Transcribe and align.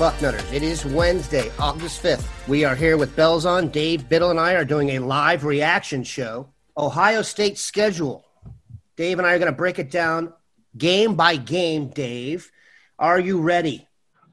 Bucknutters. 0.00 0.50
It 0.50 0.62
is 0.62 0.86
Wednesday, 0.86 1.50
August 1.58 2.02
5th. 2.02 2.26
We 2.48 2.64
are 2.64 2.74
here 2.74 2.96
with 2.96 3.14
Bells 3.16 3.44
on. 3.44 3.68
Dave 3.68 4.08
Biddle 4.08 4.30
and 4.30 4.40
I 4.40 4.54
are 4.54 4.64
doing 4.64 4.92
a 4.92 4.98
live 4.98 5.44
reaction 5.44 6.04
show. 6.04 6.48
Ohio 6.74 7.20
State 7.20 7.58
schedule. 7.58 8.24
Dave 8.96 9.18
and 9.18 9.28
I 9.28 9.34
are 9.34 9.38
going 9.38 9.52
to 9.52 9.56
break 9.58 9.78
it 9.78 9.90
down 9.90 10.32
game 10.78 11.16
by 11.16 11.36
game, 11.36 11.88
Dave. 11.88 12.50
Are 12.98 13.20
you 13.20 13.42
ready? 13.42 13.86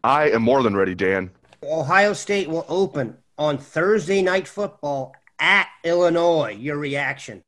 I 0.06 0.30
am 0.30 0.42
more 0.42 0.64
than 0.64 0.74
ready, 0.74 0.96
Dan. 0.96 1.32
Ohio 1.62 2.14
State 2.14 2.48
will 2.48 2.66
open 2.70 3.18
on 3.38 3.58
Thursday 3.58 4.22
night 4.22 4.48
football 4.48 5.14
at 5.38 5.68
Illinois. 5.84 6.54
Your 6.58 6.78
reaction? 6.78 7.44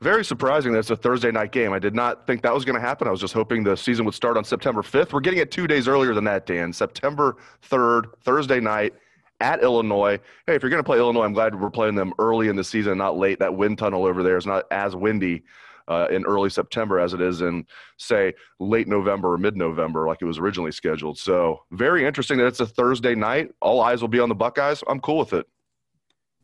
Very 0.00 0.24
surprising 0.24 0.72
that 0.72 0.78
it's 0.78 0.90
a 0.90 0.96
Thursday 0.96 1.32
night 1.32 1.50
game. 1.50 1.72
I 1.72 1.80
did 1.80 1.94
not 1.94 2.24
think 2.24 2.42
that 2.42 2.54
was 2.54 2.64
going 2.64 2.76
to 2.76 2.80
happen. 2.80 3.08
I 3.08 3.10
was 3.10 3.20
just 3.20 3.34
hoping 3.34 3.64
the 3.64 3.76
season 3.76 4.04
would 4.04 4.14
start 4.14 4.36
on 4.36 4.44
September 4.44 4.80
5th. 4.80 5.12
We're 5.12 5.20
getting 5.20 5.40
it 5.40 5.50
two 5.50 5.66
days 5.66 5.88
earlier 5.88 6.14
than 6.14 6.22
that, 6.24 6.46
Dan. 6.46 6.72
September 6.72 7.36
3rd, 7.68 8.12
Thursday 8.22 8.60
night 8.60 8.94
at 9.40 9.60
Illinois. 9.60 10.20
Hey, 10.46 10.54
if 10.54 10.62
you're 10.62 10.70
going 10.70 10.82
to 10.82 10.86
play 10.86 10.98
Illinois, 10.98 11.24
I'm 11.24 11.32
glad 11.32 11.60
we're 11.60 11.70
playing 11.70 11.96
them 11.96 12.12
early 12.20 12.46
in 12.46 12.54
the 12.54 12.62
season, 12.62 12.96
not 12.96 13.18
late. 13.18 13.40
That 13.40 13.56
wind 13.56 13.78
tunnel 13.78 14.06
over 14.06 14.22
there 14.22 14.36
is 14.36 14.46
not 14.46 14.66
as 14.70 14.94
windy 14.94 15.42
uh, 15.88 16.06
in 16.12 16.24
early 16.26 16.50
September 16.50 17.00
as 17.00 17.12
it 17.12 17.20
is 17.20 17.40
in, 17.40 17.66
say, 17.96 18.34
late 18.60 18.86
November 18.86 19.32
or 19.32 19.38
mid 19.38 19.56
November, 19.56 20.06
like 20.06 20.18
it 20.20 20.26
was 20.26 20.38
originally 20.38 20.70
scheduled. 20.70 21.18
So, 21.18 21.64
very 21.72 22.06
interesting 22.06 22.38
that 22.38 22.46
it's 22.46 22.60
a 22.60 22.66
Thursday 22.66 23.16
night. 23.16 23.50
All 23.60 23.80
eyes 23.80 24.00
will 24.00 24.08
be 24.08 24.20
on 24.20 24.28
the 24.28 24.34
Buckeyes. 24.34 24.84
I'm 24.86 25.00
cool 25.00 25.18
with 25.18 25.32
it 25.32 25.46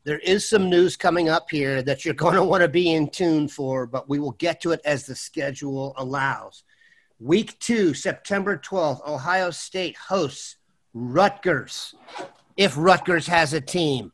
there 0.04 0.18
is 0.18 0.48
some 0.48 0.68
news 0.68 0.96
coming 0.96 1.28
up 1.28 1.50
here 1.50 1.82
that 1.82 2.04
you're 2.04 2.14
going 2.14 2.34
to 2.34 2.44
want 2.44 2.62
to 2.62 2.68
be 2.68 2.92
in 2.92 3.08
tune 3.08 3.48
for, 3.48 3.86
but 3.86 4.08
we 4.08 4.18
will 4.18 4.32
get 4.32 4.60
to 4.62 4.72
it 4.72 4.80
as 4.84 5.06
the 5.06 5.14
schedule 5.14 5.94
allows. 5.96 6.62
Week 7.18 7.58
two, 7.58 7.94
September 7.94 8.58
12th, 8.58 9.06
Ohio 9.06 9.50
State 9.50 9.96
hosts 9.96 10.56
Rutgers. 10.92 11.94
If 12.56 12.74
Rutgers 12.76 13.26
has 13.26 13.52
a 13.52 13.60
team, 13.60 14.12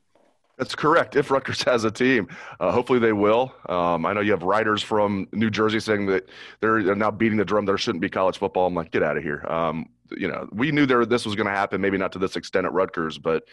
that's 0.61 0.75
correct. 0.75 1.17
If 1.17 1.31
Rutgers 1.31 1.63
has 1.63 1.85
a 1.85 1.91
team, 1.91 2.29
uh, 2.61 2.71
hopefully 2.71 2.99
they 2.99 3.15
will. 3.15 3.55
Um, 3.67 4.05
I 4.05 4.13
know 4.13 4.21
you 4.21 4.33
have 4.33 4.43
writers 4.43 4.83
from 4.83 5.27
New 5.33 5.49
Jersey 5.49 5.81
saying 5.81 6.05
that 6.07 6.29
they're, 6.61 6.95
now 6.95 7.11
beating 7.11 7.39
the 7.39 7.47
drum. 7.47 7.65
There 7.65 7.79
shouldn't 7.79 8.03
be 8.03 8.11
college 8.11 8.37
football. 8.37 8.67
I'm 8.67 8.75
like, 8.75 8.91
get 8.91 9.03
out 9.03 9.17
of 9.17 9.23
here. 9.23 9.43
Um, 9.49 9.89
you 10.15 10.29
know, 10.29 10.47
we 10.53 10.71
knew 10.71 10.85
there 10.85 11.07
this 11.07 11.25
was 11.25 11.35
going 11.35 11.47
to 11.47 11.53
happen. 11.53 11.81
Maybe 11.81 11.97
not 11.97 12.13
to 12.13 12.19
this 12.19 12.37
extent 12.37 12.67
at 12.67 12.75
Rutgers, 12.75 13.17
but 13.17 13.45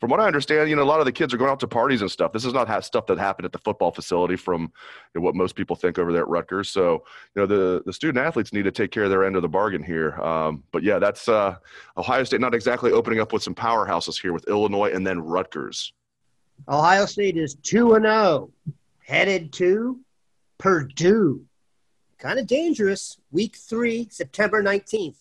from 0.00 0.10
what 0.10 0.20
I 0.20 0.26
understand, 0.26 0.68
you 0.68 0.76
know, 0.76 0.82
a 0.82 0.84
lot 0.84 1.00
of 1.00 1.06
the 1.06 1.12
kids 1.12 1.32
are 1.32 1.36
going 1.36 1.50
out 1.50 1.60
to 1.60 1.68
parties 1.68 2.00
and 2.02 2.10
stuff. 2.10 2.32
This 2.32 2.44
is 2.44 2.52
not 2.52 2.84
stuff 2.84 3.06
that 3.06 3.18
happened 3.18 3.46
at 3.46 3.52
the 3.52 3.58
football 3.58 3.90
facility 3.90 4.36
from 4.36 4.62
you 4.62 5.20
know, 5.20 5.20
what 5.20 5.34
most 5.34 5.54
people 5.54 5.76
think 5.76 5.98
over 5.98 6.12
there 6.12 6.22
at 6.22 6.28
Rutgers. 6.28 6.70
So, 6.70 7.04
you 7.34 7.42
know, 7.42 7.46
the, 7.46 7.82
the 7.86 7.92
student 7.92 8.24
athletes 8.24 8.52
need 8.52 8.64
to 8.64 8.70
take 8.70 8.90
care 8.90 9.04
of 9.04 9.10
their 9.10 9.24
end 9.24 9.36
of 9.36 9.42
the 9.42 9.48
bargain 9.48 9.82
here. 9.82 10.20
Um, 10.20 10.64
but 10.72 10.82
yeah, 10.82 10.98
that's 10.98 11.28
uh, 11.28 11.56
Ohio 11.96 12.24
State 12.24 12.40
not 12.40 12.54
exactly 12.54 12.92
opening 12.92 13.20
up 13.20 13.32
with 13.32 13.42
some 13.42 13.54
powerhouses 13.54 14.20
here 14.20 14.32
with 14.32 14.48
Illinois 14.48 14.92
and 14.92 15.06
then 15.06 15.20
Rutgers. 15.20 15.92
Ohio 16.68 17.06
State 17.06 17.36
is 17.36 17.54
2 17.56 17.94
and 17.94 18.04
0, 18.04 18.50
headed 19.04 19.52
to 19.54 20.00
Purdue. 20.58 21.44
Kind 22.18 22.38
of 22.38 22.46
dangerous. 22.46 23.18
Week 23.32 23.56
three, 23.56 24.08
September 24.10 24.62
19th. 24.62 25.16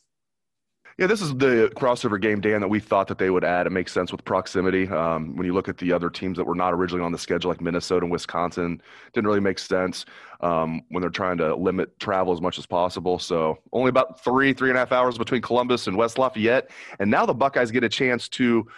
Yeah, 0.97 1.07
this 1.07 1.21
is 1.21 1.35
the 1.35 1.71
crossover 1.75 2.21
game, 2.21 2.39
Dan, 2.39 2.61
that 2.61 2.67
we 2.67 2.79
thought 2.79 3.07
that 3.07 3.17
they 3.17 3.31
would 3.31 3.43
add. 3.43 3.65
It 3.65 3.71
makes 3.71 3.91
sense 3.91 4.11
with 4.11 4.23
proximity. 4.25 4.87
Um, 4.89 5.35
when 5.35 5.45
you 5.45 5.53
look 5.53 5.67
at 5.67 5.77
the 5.79 5.91
other 5.91 6.09
teams 6.09 6.37
that 6.37 6.45
were 6.45 6.53
not 6.53 6.73
originally 6.73 7.03
on 7.03 7.11
the 7.11 7.17
schedule, 7.17 7.49
like 7.49 7.61
Minnesota 7.61 8.03
and 8.05 8.11
Wisconsin, 8.11 8.81
didn't 9.11 9.25
really 9.25 9.39
make 9.39 9.57
sense 9.57 10.05
um, 10.41 10.81
when 10.89 11.01
they're 11.01 11.09
trying 11.09 11.37
to 11.37 11.55
limit 11.55 11.99
travel 11.99 12.31
as 12.31 12.41
much 12.41 12.59
as 12.59 12.67
possible. 12.67 13.17
So 13.17 13.57
only 13.71 13.89
about 13.89 14.23
three, 14.23 14.53
three 14.53 14.69
and 14.69 14.77
a 14.77 14.81
half 14.81 14.91
hours 14.91 15.17
between 15.17 15.41
Columbus 15.41 15.87
and 15.87 15.97
West 15.97 16.19
Lafayette. 16.19 16.69
And 16.99 17.09
now 17.09 17.25
the 17.25 17.33
Buckeyes 17.33 17.71
get 17.71 17.83
a 17.83 17.89
chance 17.89 18.29
to– 18.29 18.67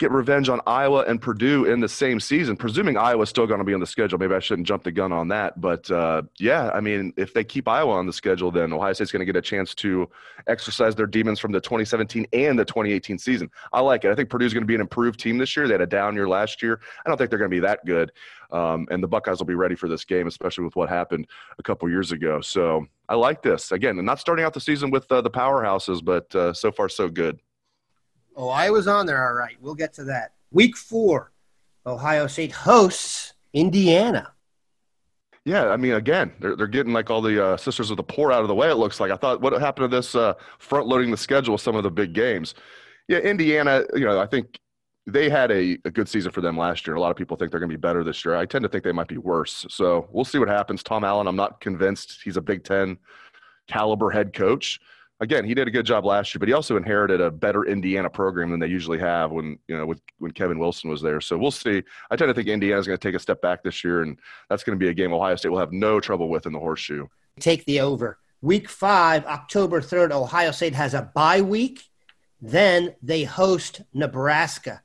get 0.00 0.10
revenge 0.10 0.48
on 0.48 0.60
Iowa 0.66 1.04
and 1.06 1.22
Purdue 1.22 1.66
in 1.66 1.78
the 1.78 1.88
same 1.88 2.18
season, 2.18 2.56
presuming 2.56 2.96
Iowa's 2.96 3.28
still 3.28 3.46
going 3.46 3.58
to 3.58 3.64
be 3.64 3.74
on 3.74 3.80
the 3.80 3.86
schedule. 3.86 4.18
Maybe 4.18 4.34
I 4.34 4.40
shouldn't 4.40 4.66
jump 4.66 4.82
the 4.82 4.90
gun 4.90 5.12
on 5.12 5.28
that. 5.28 5.60
But 5.60 5.88
uh, 5.88 6.22
yeah, 6.40 6.70
I 6.74 6.80
mean, 6.80 7.12
if 7.16 7.32
they 7.32 7.44
keep 7.44 7.68
Iowa 7.68 7.92
on 7.92 8.06
the 8.06 8.12
schedule, 8.12 8.50
then 8.50 8.72
Ohio 8.72 8.92
State's 8.92 9.12
going 9.12 9.20
to 9.20 9.26
get 9.26 9.36
a 9.36 9.42
chance 9.42 9.72
to 9.76 10.08
exercise 10.48 10.96
their 10.96 11.06
demons 11.06 11.38
from 11.38 11.52
the 11.52 11.60
2017 11.60 12.26
and 12.32 12.58
the 12.58 12.64
2018 12.64 13.18
season. 13.18 13.48
I 13.72 13.80
like 13.80 14.04
it. 14.04 14.10
I 14.10 14.16
think 14.16 14.30
Purdue's 14.30 14.52
going 14.52 14.64
to 14.64 14.66
be 14.66 14.74
an 14.74 14.80
improved 14.80 15.20
team 15.20 15.38
this 15.38 15.56
year. 15.56 15.68
They 15.68 15.74
had 15.74 15.80
a 15.80 15.86
down 15.86 16.16
year 16.16 16.28
last 16.28 16.60
year. 16.60 16.80
I 17.06 17.08
don't 17.08 17.16
think 17.16 17.30
they're 17.30 17.38
going 17.38 17.50
to 17.50 17.56
be 17.56 17.60
that 17.60 17.84
good. 17.86 18.10
Um, 18.50 18.86
and 18.90 19.02
the 19.02 19.08
Buckeyes 19.08 19.38
will 19.38 19.46
be 19.46 19.54
ready 19.54 19.76
for 19.76 19.88
this 19.88 20.04
game, 20.04 20.26
especially 20.26 20.64
with 20.64 20.76
what 20.76 20.88
happened 20.88 21.28
a 21.58 21.62
couple 21.62 21.88
years 21.88 22.10
ago. 22.10 22.40
So 22.40 22.86
I 23.08 23.14
like 23.14 23.42
this. 23.42 23.70
Again, 23.70 24.04
not 24.04 24.18
starting 24.18 24.44
out 24.44 24.54
the 24.54 24.60
season 24.60 24.90
with 24.90 25.10
uh, 25.10 25.20
the 25.20 25.30
powerhouses, 25.30 26.04
but 26.04 26.34
uh, 26.34 26.52
so 26.52 26.72
far 26.72 26.88
so 26.88 27.08
good. 27.08 27.38
Oh, 28.36 28.48
I 28.48 28.70
was 28.70 28.86
on 28.86 29.06
there. 29.06 29.26
All 29.26 29.34
right. 29.34 29.56
We'll 29.60 29.74
get 29.74 29.92
to 29.94 30.04
that. 30.04 30.32
Week 30.50 30.76
four, 30.76 31.32
Ohio 31.86 32.26
State 32.26 32.52
hosts 32.52 33.34
Indiana. 33.52 34.32
Yeah, 35.44 35.68
I 35.68 35.76
mean, 35.76 35.92
again, 35.92 36.32
they're, 36.40 36.56
they're 36.56 36.66
getting 36.66 36.94
like 36.94 37.10
all 37.10 37.20
the 37.20 37.44
uh, 37.44 37.56
sisters 37.58 37.90
of 37.90 37.98
the 37.98 38.02
poor 38.02 38.32
out 38.32 38.40
of 38.40 38.48
the 38.48 38.54
way, 38.54 38.70
it 38.70 38.76
looks 38.76 38.98
like. 38.98 39.10
I 39.10 39.16
thought, 39.16 39.42
what 39.42 39.52
happened 39.60 39.90
to 39.90 39.96
this 39.96 40.14
uh, 40.14 40.34
front 40.58 40.86
loading 40.86 41.10
the 41.10 41.18
schedule 41.18 41.52
with 41.52 41.60
some 41.60 41.76
of 41.76 41.82
the 41.82 41.90
big 41.90 42.14
games? 42.14 42.54
Yeah, 43.08 43.18
Indiana, 43.18 43.84
you 43.92 44.06
know, 44.06 44.18
I 44.18 44.26
think 44.26 44.58
they 45.06 45.28
had 45.28 45.50
a, 45.50 45.76
a 45.84 45.90
good 45.90 46.08
season 46.08 46.32
for 46.32 46.40
them 46.40 46.56
last 46.56 46.86
year. 46.86 46.96
A 46.96 47.00
lot 47.00 47.10
of 47.10 47.16
people 47.16 47.36
think 47.36 47.50
they're 47.50 47.60
going 47.60 47.68
to 47.68 47.76
be 47.76 47.80
better 47.80 48.02
this 48.02 48.24
year. 48.24 48.34
I 48.34 48.46
tend 48.46 48.62
to 48.62 48.70
think 48.70 48.84
they 48.84 48.92
might 48.92 49.06
be 49.06 49.18
worse. 49.18 49.66
So 49.68 50.08
we'll 50.10 50.24
see 50.24 50.38
what 50.38 50.48
happens. 50.48 50.82
Tom 50.82 51.04
Allen, 51.04 51.26
I'm 51.26 51.36
not 51.36 51.60
convinced 51.60 52.20
he's 52.24 52.38
a 52.38 52.42
Big 52.42 52.64
Ten 52.64 52.96
caliber 53.68 54.10
head 54.10 54.32
coach 54.32 54.80
again, 55.20 55.44
he 55.44 55.54
did 55.54 55.68
a 55.68 55.70
good 55.70 55.86
job 55.86 56.04
last 56.04 56.34
year, 56.34 56.38
but 56.38 56.48
he 56.48 56.54
also 56.54 56.76
inherited 56.76 57.20
a 57.20 57.30
better 57.30 57.64
Indiana 57.64 58.10
program 58.10 58.50
than 58.50 58.60
they 58.60 58.66
usually 58.66 58.98
have 58.98 59.30
when 59.30 59.58
you 59.68 59.76
know 59.76 59.86
with, 59.86 60.00
when 60.18 60.30
Kevin 60.32 60.58
Wilson 60.58 60.90
was 60.90 61.02
there. 61.02 61.20
So 61.20 61.36
we'll 61.36 61.50
see. 61.50 61.82
I 62.10 62.16
tend 62.16 62.28
to 62.28 62.34
think 62.34 62.48
Indiana's 62.48 62.86
going 62.86 62.98
to 62.98 63.08
take 63.08 63.14
a 63.14 63.20
step 63.20 63.40
back 63.40 63.62
this 63.62 63.84
year, 63.84 64.02
and 64.02 64.18
that's 64.48 64.64
going 64.64 64.78
to 64.78 64.82
be 64.84 64.90
a 64.90 64.94
game 64.94 65.12
Ohio 65.12 65.36
State 65.36 65.50
will 65.50 65.58
have 65.58 65.72
no 65.72 66.00
trouble 66.00 66.28
with 66.28 66.46
in 66.46 66.52
the 66.52 66.58
horseshoe. 66.58 67.06
Take 67.40 67.64
the 67.64 67.80
over. 67.80 68.18
Week 68.40 68.68
five, 68.68 69.24
October 69.26 69.80
third, 69.80 70.12
Ohio 70.12 70.50
State 70.50 70.74
has 70.74 70.94
a 70.94 71.10
bye 71.14 71.40
week. 71.40 71.82
Then 72.40 72.94
they 73.02 73.24
host 73.24 73.82
Nebraska. 73.94 74.82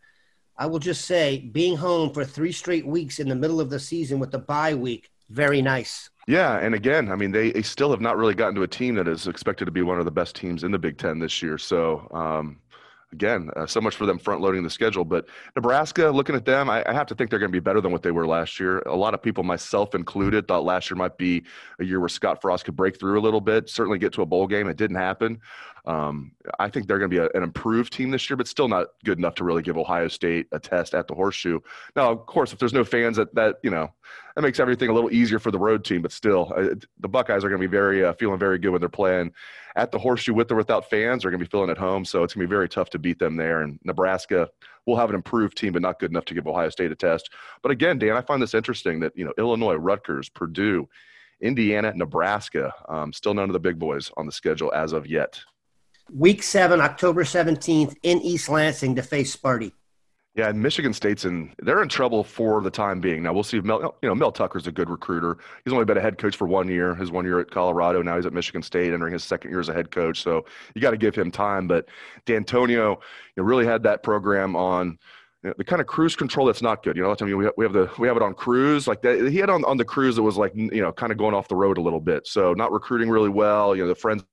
I 0.58 0.66
will 0.66 0.80
just 0.80 1.06
say, 1.06 1.50
being 1.54 1.78
home 1.78 2.14
for 2.14 2.26
three 2.26 2.52
straight 2.52 2.86
weeks 2.86 3.20
in 3.20 3.30
the 3.30 3.36
middle 3.36 3.62
of 3.62 3.70
the 3.70 3.80
season 3.80 4.20
with 4.20 4.32
the 4.32 4.40
bye 4.40 4.76
week, 4.76 5.10
very 5.30 5.62
nice. 5.62 6.10
Yeah, 6.30 6.60
and 6.60 6.76
again, 6.76 7.12
I 7.12 7.16
mean, 7.16 7.32
they, 7.32 7.52
they 7.52 7.64
still 7.64 7.90
have 7.90 8.02
not 8.02 8.16
really 8.16 8.36
gotten 8.36 8.54
to 8.54 8.62
a 8.62 8.68
team 8.68 8.94
that 8.96 9.08
is 9.08 9.26
expected 9.26 9.66
to 9.66 9.72
be 9.72 9.82
one 9.82 9.98
of 9.98 10.06
the 10.06 10.12
best 10.12 10.36
teams 10.36 10.64
in 10.64 10.70
the 10.70 10.78
Big 10.78 11.00
Ten 11.00 11.18
this 11.18 11.42
year. 11.42 11.58
So, 11.58 12.08
um, 12.12 12.60
again, 13.12 13.50
uh, 13.56 13.66
so 13.66 13.82
much 13.82 13.96
for 13.96 14.06
them 14.06 14.20
front 14.20 14.40
loading 14.40 14.62
the 14.62 14.70
schedule. 14.70 15.04
But 15.04 15.26
Nebraska, 15.56 16.08
looking 16.10 16.36
at 16.36 16.46
them, 16.46 16.70
I, 16.70 16.84
I 16.88 16.94
have 16.94 17.08
to 17.08 17.16
think 17.16 17.32
they're 17.32 17.40
going 17.40 17.52
to 17.52 17.56
be 17.56 17.60
better 17.60 17.82
than 17.82 17.92
what 17.92 18.04
they 18.04 18.12
were 18.12 18.28
last 18.28 18.60
year. 18.60 18.82
A 18.82 18.96
lot 18.96 19.16
of 19.16 19.24
people, 19.24 19.44
myself 19.44 19.96
included, 19.96 20.48
thought 20.48 20.64
last 20.64 20.92
year 20.92 20.98
might 20.98 21.18
be 21.18 21.46
a 21.80 21.84
year 21.84 22.00
where 22.00 22.10
Scott 22.10 22.44
Frost 22.44 22.64
could 22.64 22.76
break 22.76 23.00
through 23.00 23.20
a 23.20 23.24
little 23.24 23.42
bit, 23.42 23.68
certainly 23.68 23.98
get 23.98 24.14
to 24.14 24.22
a 24.22 24.26
bowl 24.28 24.46
game. 24.46 24.70
It 24.70 24.78
didn't 24.78 24.98
happen. 24.98 25.40
Um, 25.88 26.34
I 26.60 26.70
think 26.70 26.86
they're 26.86 27.00
going 27.00 27.10
to 27.10 27.16
be 27.16 27.24
a, 27.24 27.30
an 27.36 27.42
improved 27.42 27.92
team 27.92 28.12
this 28.12 28.30
year, 28.30 28.38
but 28.38 28.48
still 28.48 28.68
not 28.68 28.90
good 29.04 29.18
enough 29.18 29.34
to 29.36 29.44
really 29.44 29.64
give 29.64 29.78
Ohio 29.78 30.10
State 30.10 30.46
a 30.52 30.60
test 30.60 30.94
at 30.94 31.08
the 31.08 31.16
horseshoe. 31.16 31.60
Now, 31.96 32.12
of 32.12 32.28
course, 32.28 32.54
if 32.54 32.60
there's 32.60 32.74
no 32.74 32.84
fans 32.84 33.18
that, 33.18 33.34
that 33.34 33.56
you 33.64 33.72
know, 33.72 33.92
that 34.40 34.48
makes 34.48 34.62
everything 34.62 34.90
a 34.90 34.94
little 34.94 35.12
easier 35.12 35.38
for 35.38 35.52
the 35.52 35.60
road 35.60 35.84
team. 35.84 36.02
But 36.02 36.14
still, 36.14 36.54
uh, 36.56 36.76
the 37.02 37.10
Buckeyes 37.10 37.44
are 37.44 37.50
going 37.50 37.62
to 37.62 37.68
be 37.68 37.72
very 37.72 38.06
uh, 38.06 38.14
feeling 38.14 38.40
very 38.40 38.58
good 38.58 38.70
when 38.70 38.80
they're 38.80 38.88
playing 38.88 39.34
at 39.76 39.92
the 39.92 40.00
Horseshoe 40.00 40.34
with 40.34 40.50
or 40.50 40.56
without 40.56 40.90
fans. 40.90 41.24
They're 41.24 41.32
going 41.32 41.42
to 41.42 41.46
be 41.46 41.50
feeling 41.50 41.70
at 41.70 41.78
home, 41.78 42.06
so 42.06 42.24
it's 42.24 42.34
going 42.34 42.46
to 42.46 42.48
be 42.48 42.56
very 42.56 42.70
tough 42.70 42.90
to 42.92 43.00
beat 43.00 43.20
them 43.20 43.36
there. 43.36 43.64
And 43.64 43.80
Nebraska 43.84 44.48
will 44.86 44.96
have 44.96 45.10
an 45.10 45.16
improved 45.16 45.58
team, 45.58 45.74
but 45.74 45.82
not 45.82 46.00
good 46.00 46.12
enough 46.12 46.24
to 46.26 46.34
give 46.34 46.48
Ohio 46.48 46.70
State 46.70 46.90
a 46.90 46.96
test. 46.96 47.32
But 47.62 47.74
again, 47.74 48.00
Dan, 48.00 48.16
I 48.16 48.22
find 48.22 48.42
this 48.42 48.54
interesting 48.54 49.02
that 49.02 49.12
you 49.14 49.26
know 49.26 49.34
Illinois, 49.38 49.76
Rutgers, 49.76 50.30
Purdue, 50.30 50.88
Indiana, 51.42 51.92
Nebraska, 51.94 52.74
um, 52.88 53.12
still 53.12 53.34
none 53.34 53.50
of 53.50 53.54
the 53.54 53.60
big 53.60 53.78
boys 53.78 54.10
on 54.16 54.26
the 54.26 54.32
schedule 54.32 54.72
as 54.74 54.94
of 54.94 55.06
yet. 55.06 55.42
Week 56.14 56.44
seven, 56.44 56.80
October 56.80 57.26
17th 57.26 57.94
in 58.04 58.22
East 58.22 58.48
Lansing 58.48 58.96
to 58.96 59.04
face 59.04 59.36
Sparty. 59.36 59.74
Yeah, 60.36 60.50
and 60.50 60.62
Michigan 60.62 60.94
State's 60.94 61.26
in 61.26 61.54
they're 61.58 61.82
in 61.82 61.90
trouble 61.90 62.24
for 62.24 62.62
the 62.62 62.70
time 62.70 63.02
being. 63.02 63.24
Now 63.24 63.34
we'll 63.34 63.44
see 63.44 63.58
if 63.58 63.64
Mel 63.64 63.96
you 64.02 64.08
know 64.08 64.16
Mel 64.16 64.32
Tucker's 64.32 64.68
a 64.68 64.72
good 64.72 64.90
recruiter. 64.90 65.38
He's 65.66 65.74
only 65.74 65.86
been 65.86 65.98
a 65.98 66.02
head 66.02 66.18
coach 66.18 66.36
for 66.36 66.48
one 66.48 66.68
year. 66.68 66.94
His 66.96 67.12
one 67.12 67.26
year 67.26 67.40
at 67.40 67.50
Colorado. 67.50 68.02
Now 68.04 68.16
he's 68.16 68.28
at 68.28 68.34
Michigan 68.34 68.62
State, 68.62 68.94
entering 68.94 69.12
his 69.12 69.24
second 69.24 69.50
year 69.50 69.60
as 69.60 69.70
a 69.70 69.74
head 69.74 69.90
coach. 69.90 70.22
So 70.22 70.46
you 70.76 70.82
got 70.82 70.92
to 70.92 70.98
give 70.98 71.16
him 71.16 71.32
time. 71.32 71.68
But 71.68 71.90
Dantonio, 72.28 72.70
you 72.70 72.98
know, 73.38 73.44
really 73.44 73.66
had 73.66 73.82
that 73.84 74.04
program 74.04 74.56
on 74.56 75.00
you 75.44 75.50
know, 75.50 75.56
the 75.58 75.64
kind 75.64 75.82
of 75.82 75.88
cruise 75.88 76.16
control 76.16 76.46
that's 76.46 76.62
not 76.62 76.84
good. 76.84 76.96
You 76.96 77.04
know, 77.04 77.16
I 77.20 77.26
mean, 77.26 77.38
we 77.38 77.50
we 77.58 77.66
have 77.66 77.74
the 77.74 77.90
we 77.98 78.08
have 78.08 78.16
it 78.16 78.24
on 78.24 78.36
cruise 78.36 78.88
like 78.88 79.02
that. 79.02 79.30
He 79.30 79.38
had 79.40 79.50
on 79.50 79.66
on 79.66 79.78
the 79.78 79.86
cruise 79.86 80.16
that 80.16 80.24
was 80.24 80.38
like 80.38 80.56
you 80.56 80.82
know 80.82 80.92
kind 80.92 81.12
of 81.12 81.18
going 81.18 81.34
off 81.34 81.48
the 81.48 81.56
road 81.56 81.80
a 81.80 81.82
little 81.82 82.02
bit. 82.02 82.28
So 82.28 82.54
not 82.54 82.72
recruiting 82.72 83.10
really 83.10 83.30
well. 83.30 83.76
You 83.76 83.82
know, 83.84 83.90
the 83.90 83.96
friends 83.96 84.24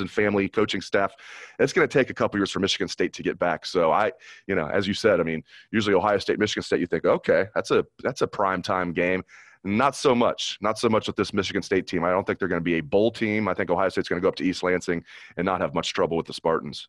and 0.00 0.10
family, 0.10 0.48
coaching 0.48 0.80
staff. 0.80 1.14
It's 1.58 1.72
going 1.72 1.88
to 1.88 1.92
take 1.92 2.10
a 2.10 2.14
couple 2.14 2.38
years 2.38 2.50
for 2.50 2.60
Michigan 2.60 2.88
State 2.88 3.12
to 3.14 3.22
get 3.22 3.38
back. 3.38 3.66
So 3.66 3.92
I, 3.92 4.12
you 4.46 4.54
know, 4.54 4.66
as 4.66 4.86
you 4.86 4.94
said, 4.94 5.20
I 5.20 5.22
mean, 5.22 5.42
usually 5.70 5.94
Ohio 5.94 6.18
State, 6.18 6.38
Michigan 6.38 6.62
State, 6.62 6.80
you 6.80 6.86
think, 6.86 7.04
okay, 7.04 7.46
that's 7.54 7.70
a 7.70 7.84
that's 8.02 8.22
a 8.22 8.26
prime 8.26 8.62
time 8.62 8.92
game. 8.92 9.22
Not 9.62 9.94
so 9.94 10.14
much. 10.14 10.56
Not 10.62 10.78
so 10.78 10.88
much 10.88 11.06
with 11.06 11.16
this 11.16 11.34
Michigan 11.34 11.62
State 11.62 11.86
team. 11.86 12.02
I 12.04 12.10
don't 12.10 12.26
think 12.26 12.38
they're 12.38 12.48
going 12.48 12.60
to 12.60 12.64
be 12.64 12.78
a 12.78 12.82
bowl 12.82 13.10
team. 13.10 13.46
I 13.46 13.54
think 13.54 13.70
Ohio 13.70 13.90
State's 13.90 14.08
going 14.08 14.20
to 14.20 14.22
go 14.22 14.28
up 14.28 14.36
to 14.36 14.44
East 14.44 14.62
Lansing 14.62 15.04
and 15.36 15.44
not 15.44 15.60
have 15.60 15.74
much 15.74 15.92
trouble 15.92 16.16
with 16.16 16.26
the 16.26 16.32
Spartans. 16.32 16.88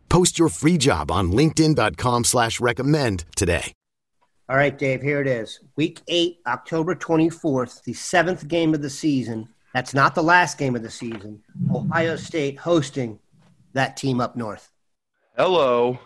Post 0.11 0.37
your 0.37 0.49
free 0.49 0.77
job 0.77 1.09
on 1.09 1.31
LinkedIn.com 1.31 2.25
slash 2.25 2.59
recommend 2.59 3.23
today. 3.37 3.71
All 4.49 4.57
right, 4.57 4.77
Dave, 4.77 5.01
here 5.01 5.21
it 5.21 5.27
is. 5.27 5.61
Week 5.77 6.01
eight, 6.09 6.39
October 6.45 6.95
24th, 6.95 7.81
the 7.85 7.93
seventh 7.93 8.49
game 8.49 8.73
of 8.73 8.81
the 8.81 8.89
season. 8.89 9.47
That's 9.73 9.93
not 9.93 10.13
the 10.13 10.21
last 10.21 10.57
game 10.57 10.75
of 10.75 10.83
the 10.83 10.89
season. 10.89 11.41
Ohio 11.73 12.17
State 12.17 12.59
hosting 12.59 13.19
that 13.71 13.95
team 13.95 14.19
up 14.19 14.35
north. 14.35 14.69
Hello. 15.37 15.97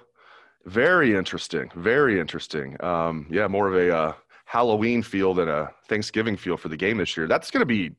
Very 0.65 1.15
interesting. 1.15 1.71
Very 1.75 2.19
interesting. 2.19 2.77
Um, 2.83 3.25
yeah, 3.31 3.47
more 3.47 3.67
of 3.67 3.73
a 3.73 3.97
uh, 3.97 4.13
Halloween 4.45 5.01
feel 5.01 5.33
than 5.33 5.49
a 5.49 5.71
Thanksgiving 5.89 6.37
feel 6.37 6.57
for 6.57 6.69
the 6.69 6.77
game 6.77 6.97
this 6.97 7.17
year. 7.17 7.25
That's 7.25 7.49
going 7.49 7.61
to 7.61 7.65
be 7.65 7.95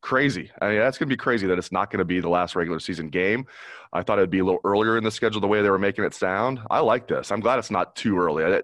crazy. 0.00 0.50
I 0.60 0.68
mean, 0.68 0.78
that's 0.78 0.98
going 0.98 1.08
to 1.08 1.12
be 1.12 1.16
crazy 1.16 1.46
that 1.46 1.58
it's 1.58 1.72
not 1.72 1.90
going 1.90 1.98
to 1.98 2.04
be 2.04 2.20
the 2.20 2.28
last 2.28 2.56
regular 2.56 2.80
season 2.80 3.08
game. 3.08 3.46
I 3.92 4.02
thought 4.02 4.18
it'd 4.18 4.30
be 4.30 4.40
a 4.40 4.44
little 4.44 4.60
earlier 4.64 4.96
in 4.96 5.04
the 5.04 5.10
schedule 5.10 5.40
the 5.40 5.48
way 5.48 5.62
they 5.62 5.70
were 5.70 5.78
making 5.78 6.04
it 6.04 6.14
sound. 6.14 6.60
I 6.70 6.80
like 6.80 7.08
this. 7.08 7.32
I'm 7.32 7.40
glad 7.40 7.58
it's 7.58 7.70
not 7.70 7.96
too 7.96 8.18
early. 8.18 8.44
I, 8.44 8.62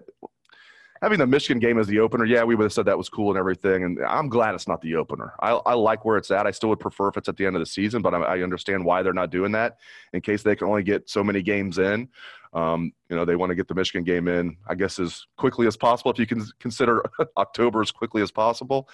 having 1.01 1.19
the 1.19 1.27
Michigan 1.27 1.59
game 1.59 1.77
as 1.77 1.87
the 1.87 1.99
opener, 1.99 2.25
yeah, 2.25 2.43
we 2.43 2.55
would 2.55 2.63
have 2.63 2.73
said 2.73 2.85
that 2.85 2.97
was 2.97 3.09
cool 3.09 3.29
and 3.29 3.37
everything. 3.37 3.83
And 3.83 3.99
I'm 4.05 4.29
glad 4.29 4.55
it's 4.55 4.67
not 4.67 4.81
the 4.81 4.95
opener. 4.95 5.33
I, 5.39 5.51
I 5.51 5.73
like 5.73 6.05
where 6.05 6.17
it's 6.17 6.31
at. 6.31 6.47
I 6.47 6.51
still 6.51 6.69
would 6.69 6.79
prefer 6.79 7.09
if 7.09 7.17
it's 7.17 7.29
at 7.29 7.37
the 7.37 7.45
end 7.45 7.55
of 7.55 7.59
the 7.59 7.65
season, 7.65 8.01
but 8.01 8.13
I, 8.13 8.19
I 8.19 8.41
understand 8.41 8.85
why 8.85 9.03
they're 9.03 9.13
not 9.13 9.29
doing 9.29 9.51
that 9.51 9.77
in 10.13 10.21
case 10.21 10.41
they 10.41 10.55
can 10.55 10.67
only 10.67 10.83
get 10.83 11.09
so 11.09 11.23
many 11.23 11.41
games 11.41 11.77
in. 11.77 12.09
Um, 12.55 12.93
you 13.09 13.17
know, 13.17 13.25
they 13.25 13.35
want 13.35 13.49
to 13.49 13.55
get 13.55 13.67
the 13.67 13.75
Michigan 13.75 14.05
game 14.05 14.29
in, 14.29 14.55
I 14.65 14.75
guess, 14.75 14.97
as 14.97 15.25
quickly 15.37 15.67
as 15.67 15.75
possible. 15.75 16.09
If 16.09 16.17
you 16.17 16.25
can 16.25 16.41
consider 16.59 17.03
October 17.37 17.81
as 17.81 17.91
quickly 17.91 18.21
as 18.21 18.31
possible, 18.31 18.87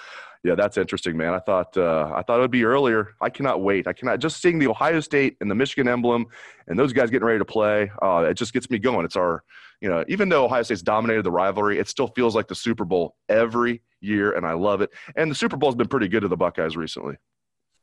yeah, 0.43 0.55
that's 0.55 0.77
interesting, 0.77 1.15
man. 1.15 1.35
I 1.35 1.39
thought 1.39 1.77
uh, 1.77 2.11
I 2.15 2.23
thought 2.23 2.39
it 2.39 2.41
would 2.41 2.49
be 2.49 2.63
earlier. 2.63 3.13
I 3.21 3.29
cannot 3.29 3.61
wait. 3.61 3.85
I 3.85 3.93
cannot 3.93 4.19
just 4.19 4.41
seeing 4.41 4.57
the 4.57 4.67
Ohio 4.67 4.99
State 4.99 5.37
and 5.41 5.51
the 5.51 5.53
Michigan 5.53 5.87
emblem 5.87 6.25
and 6.67 6.77
those 6.77 6.91
guys 6.91 7.11
getting 7.11 7.27
ready 7.27 7.37
to 7.37 7.45
play. 7.45 7.91
Uh, 8.01 8.25
it 8.27 8.33
just 8.33 8.51
gets 8.51 8.67
me 8.71 8.79
going. 8.79 9.05
It's 9.05 9.15
our, 9.15 9.43
you 9.79 9.89
know, 9.89 10.03
even 10.07 10.27
though 10.27 10.45
Ohio 10.45 10.63
State's 10.63 10.81
dominated 10.81 11.21
the 11.21 11.31
rivalry, 11.31 11.77
it 11.77 11.87
still 11.87 12.07
feels 12.07 12.33
like 12.33 12.47
the 12.47 12.55
Super 12.55 12.83
Bowl 12.83 13.15
every 13.29 13.83
year, 13.99 14.31
and 14.31 14.43
I 14.43 14.53
love 14.53 14.81
it. 14.81 14.89
And 15.15 15.29
the 15.29 15.35
Super 15.35 15.55
Bowl's 15.55 15.75
been 15.75 15.87
pretty 15.87 16.07
good 16.07 16.21
to 16.21 16.27
the 16.27 16.37
Buckeyes 16.37 16.75
recently 16.75 17.17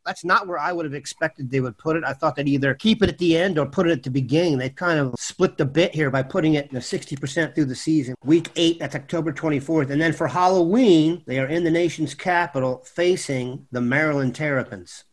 that's 0.08 0.24
not 0.24 0.46
where 0.46 0.58
I 0.58 0.72
would 0.72 0.86
have 0.86 0.94
expected 0.94 1.50
they 1.50 1.60
would 1.60 1.76
put 1.76 1.94
it. 1.94 2.02
I 2.02 2.14
thought 2.14 2.34
they'd 2.34 2.48
either 2.48 2.72
keep 2.72 3.02
it 3.02 3.10
at 3.10 3.18
the 3.18 3.36
end 3.36 3.58
or 3.58 3.66
put 3.66 3.86
it 3.86 3.92
at 3.92 4.02
the 4.02 4.10
beginning. 4.10 4.56
They've 4.56 4.74
kind 4.74 4.98
of 4.98 5.14
split 5.18 5.58
the 5.58 5.66
bit 5.66 5.94
here 5.94 6.10
by 6.10 6.22
putting 6.22 6.54
it 6.54 6.66
in 6.66 6.74
the 6.74 6.80
60% 6.80 7.54
through 7.54 7.66
the 7.66 7.74
season. 7.74 8.14
Week 8.24 8.48
eight, 8.56 8.78
that's 8.78 8.94
October 8.94 9.32
24th. 9.32 9.90
And 9.90 10.00
then 10.00 10.14
for 10.14 10.26
Halloween, 10.26 11.22
they 11.26 11.38
are 11.38 11.46
in 11.46 11.62
the 11.62 11.70
nation's 11.70 12.14
capital 12.14 12.82
facing 12.86 13.66
the 13.70 13.82
Maryland 13.82 14.34
Terrapins. 14.34 15.04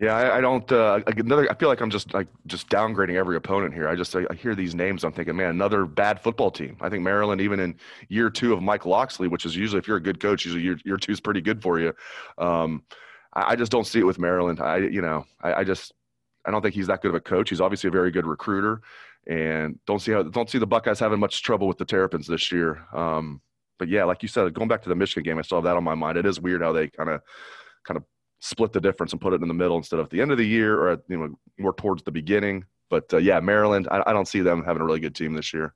Yeah, 0.00 0.16
I, 0.16 0.38
I 0.38 0.40
don't. 0.40 0.70
Uh, 0.72 1.00
another. 1.06 1.48
I 1.48 1.54
feel 1.54 1.68
like 1.68 1.80
I'm 1.80 1.88
just 1.88 2.12
like 2.12 2.26
just 2.48 2.68
downgrading 2.68 3.14
every 3.14 3.36
opponent 3.36 3.72
here. 3.72 3.88
I 3.88 3.94
just 3.94 4.16
I, 4.16 4.26
I, 4.28 4.34
hear 4.34 4.56
these 4.56 4.74
names. 4.74 5.04
I'm 5.04 5.12
thinking, 5.12 5.36
man, 5.36 5.50
another 5.50 5.86
bad 5.86 6.20
football 6.20 6.50
team. 6.50 6.76
I 6.80 6.88
think 6.88 7.04
Maryland, 7.04 7.40
even 7.40 7.60
in 7.60 7.76
year 8.08 8.28
two 8.28 8.52
of 8.52 8.60
Mike 8.60 8.86
Locksley, 8.86 9.28
which 9.28 9.46
is 9.46 9.54
usually 9.54 9.78
if 9.78 9.86
you're 9.86 9.98
a 9.98 10.02
good 10.02 10.18
coach, 10.18 10.44
usually 10.44 10.64
year, 10.64 10.78
year 10.84 10.96
two 10.96 11.12
is 11.12 11.20
pretty 11.20 11.40
good 11.40 11.62
for 11.62 11.78
you. 11.78 11.94
Um, 12.38 12.82
I, 13.34 13.56
just 13.56 13.72
don't 13.72 13.86
see 13.86 14.00
it 14.00 14.06
with 14.06 14.18
Maryland. 14.18 14.60
I, 14.60 14.78
you 14.78 15.02
know, 15.02 15.26
I, 15.42 15.54
I 15.54 15.64
just, 15.64 15.92
I 16.44 16.50
don't 16.50 16.62
think 16.62 16.74
he's 16.74 16.86
that 16.86 17.02
good 17.02 17.08
of 17.08 17.14
a 17.14 17.20
coach. 17.20 17.50
He's 17.50 17.60
obviously 17.60 17.88
a 17.88 17.90
very 17.90 18.10
good 18.10 18.26
recruiter, 18.26 18.82
and 19.26 19.78
don't 19.86 20.00
see 20.00 20.12
how 20.12 20.22
don't 20.22 20.50
see 20.50 20.58
the 20.58 20.66
Buckeyes 20.66 21.00
having 21.00 21.18
much 21.18 21.42
trouble 21.42 21.66
with 21.66 21.78
the 21.78 21.84
Terrapins 21.84 22.26
this 22.26 22.52
year. 22.52 22.86
Um, 22.92 23.40
but 23.78 23.88
yeah, 23.88 24.04
like 24.04 24.22
you 24.22 24.28
said, 24.28 24.52
going 24.54 24.68
back 24.68 24.82
to 24.82 24.88
the 24.88 24.94
Michigan 24.94 25.24
game, 25.24 25.38
I 25.38 25.42
still 25.42 25.58
have 25.58 25.64
that 25.64 25.76
on 25.76 25.84
my 25.84 25.94
mind. 25.94 26.18
It 26.18 26.26
is 26.26 26.40
weird 26.40 26.62
how 26.62 26.72
they 26.72 26.88
kind 26.88 27.10
of 27.10 27.22
kind 27.84 27.96
of 27.96 28.04
split 28.40 28.72
the 28.72 28.80
difference 28.80 29.12
and 29.12 29.20
put 29.20 29.32
it 29.32 29.42
in 29.42 29.48
the 29.48 29.54
middle 29.54 29.76
instead 29.76 29.98
of 29.98 30.04
at 30.04 30.10
the 30.10 30.20
end 30.20 30.30
of 30.30 30.38
the 30.38 30.46
year 30.46 30.78
or 30.78 30.90
at, 30.90 31.00
you 31.08 31.16
know 31.16 31.38
more 31.58 31.72
towards 31.72 32.02
the 32.02 32.12
beginning. 32.12 32.64
But 32.90 33.12
uh, 33.12 33.16
yeah, 33.18 33.40
Maryland, 33.40 33.88
I, 33.90 34.02
I, 34.06 34.12
don't 34.12 34.28
see 34.28 34.40
them 34.40 34.62
having 34.62 34.82
a 34.82 34.84
really 34.84 35.00
good 35.00 35.14
team 35.14 35.32
this 35.32 35.54
year. 35.54 35.74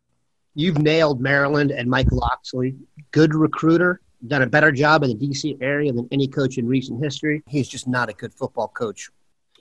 You've 0.54 0.78
nailed 0.78 1.20
Maryland 1.20 1.70
and 1.70 1.88
Mike 1.88 2.12
Locksley. 2.12 2.76
Good 3.11 3.34
recruiter, 3.34 4.02
done 4.26 4.42
a 4.42 4.46
better 4.46 4.72
job 4.72 5.02
in 5.04 5.10
the 5.10 5.28
DC 5.28 5.58
area 5.60 5.92
than 5.92 6.08
any 6.10 6.26
coach 6.26 6.58
in 6.58 6.66
recent 6.66 7.02
history. 7.02 7.42
He's 7.46 7.68
just 7.68 7.87
not 7.87 8.08
a 8.08 8.12
good 8.12 8.34
football 8.34 8.68
coach. 8.68 9.10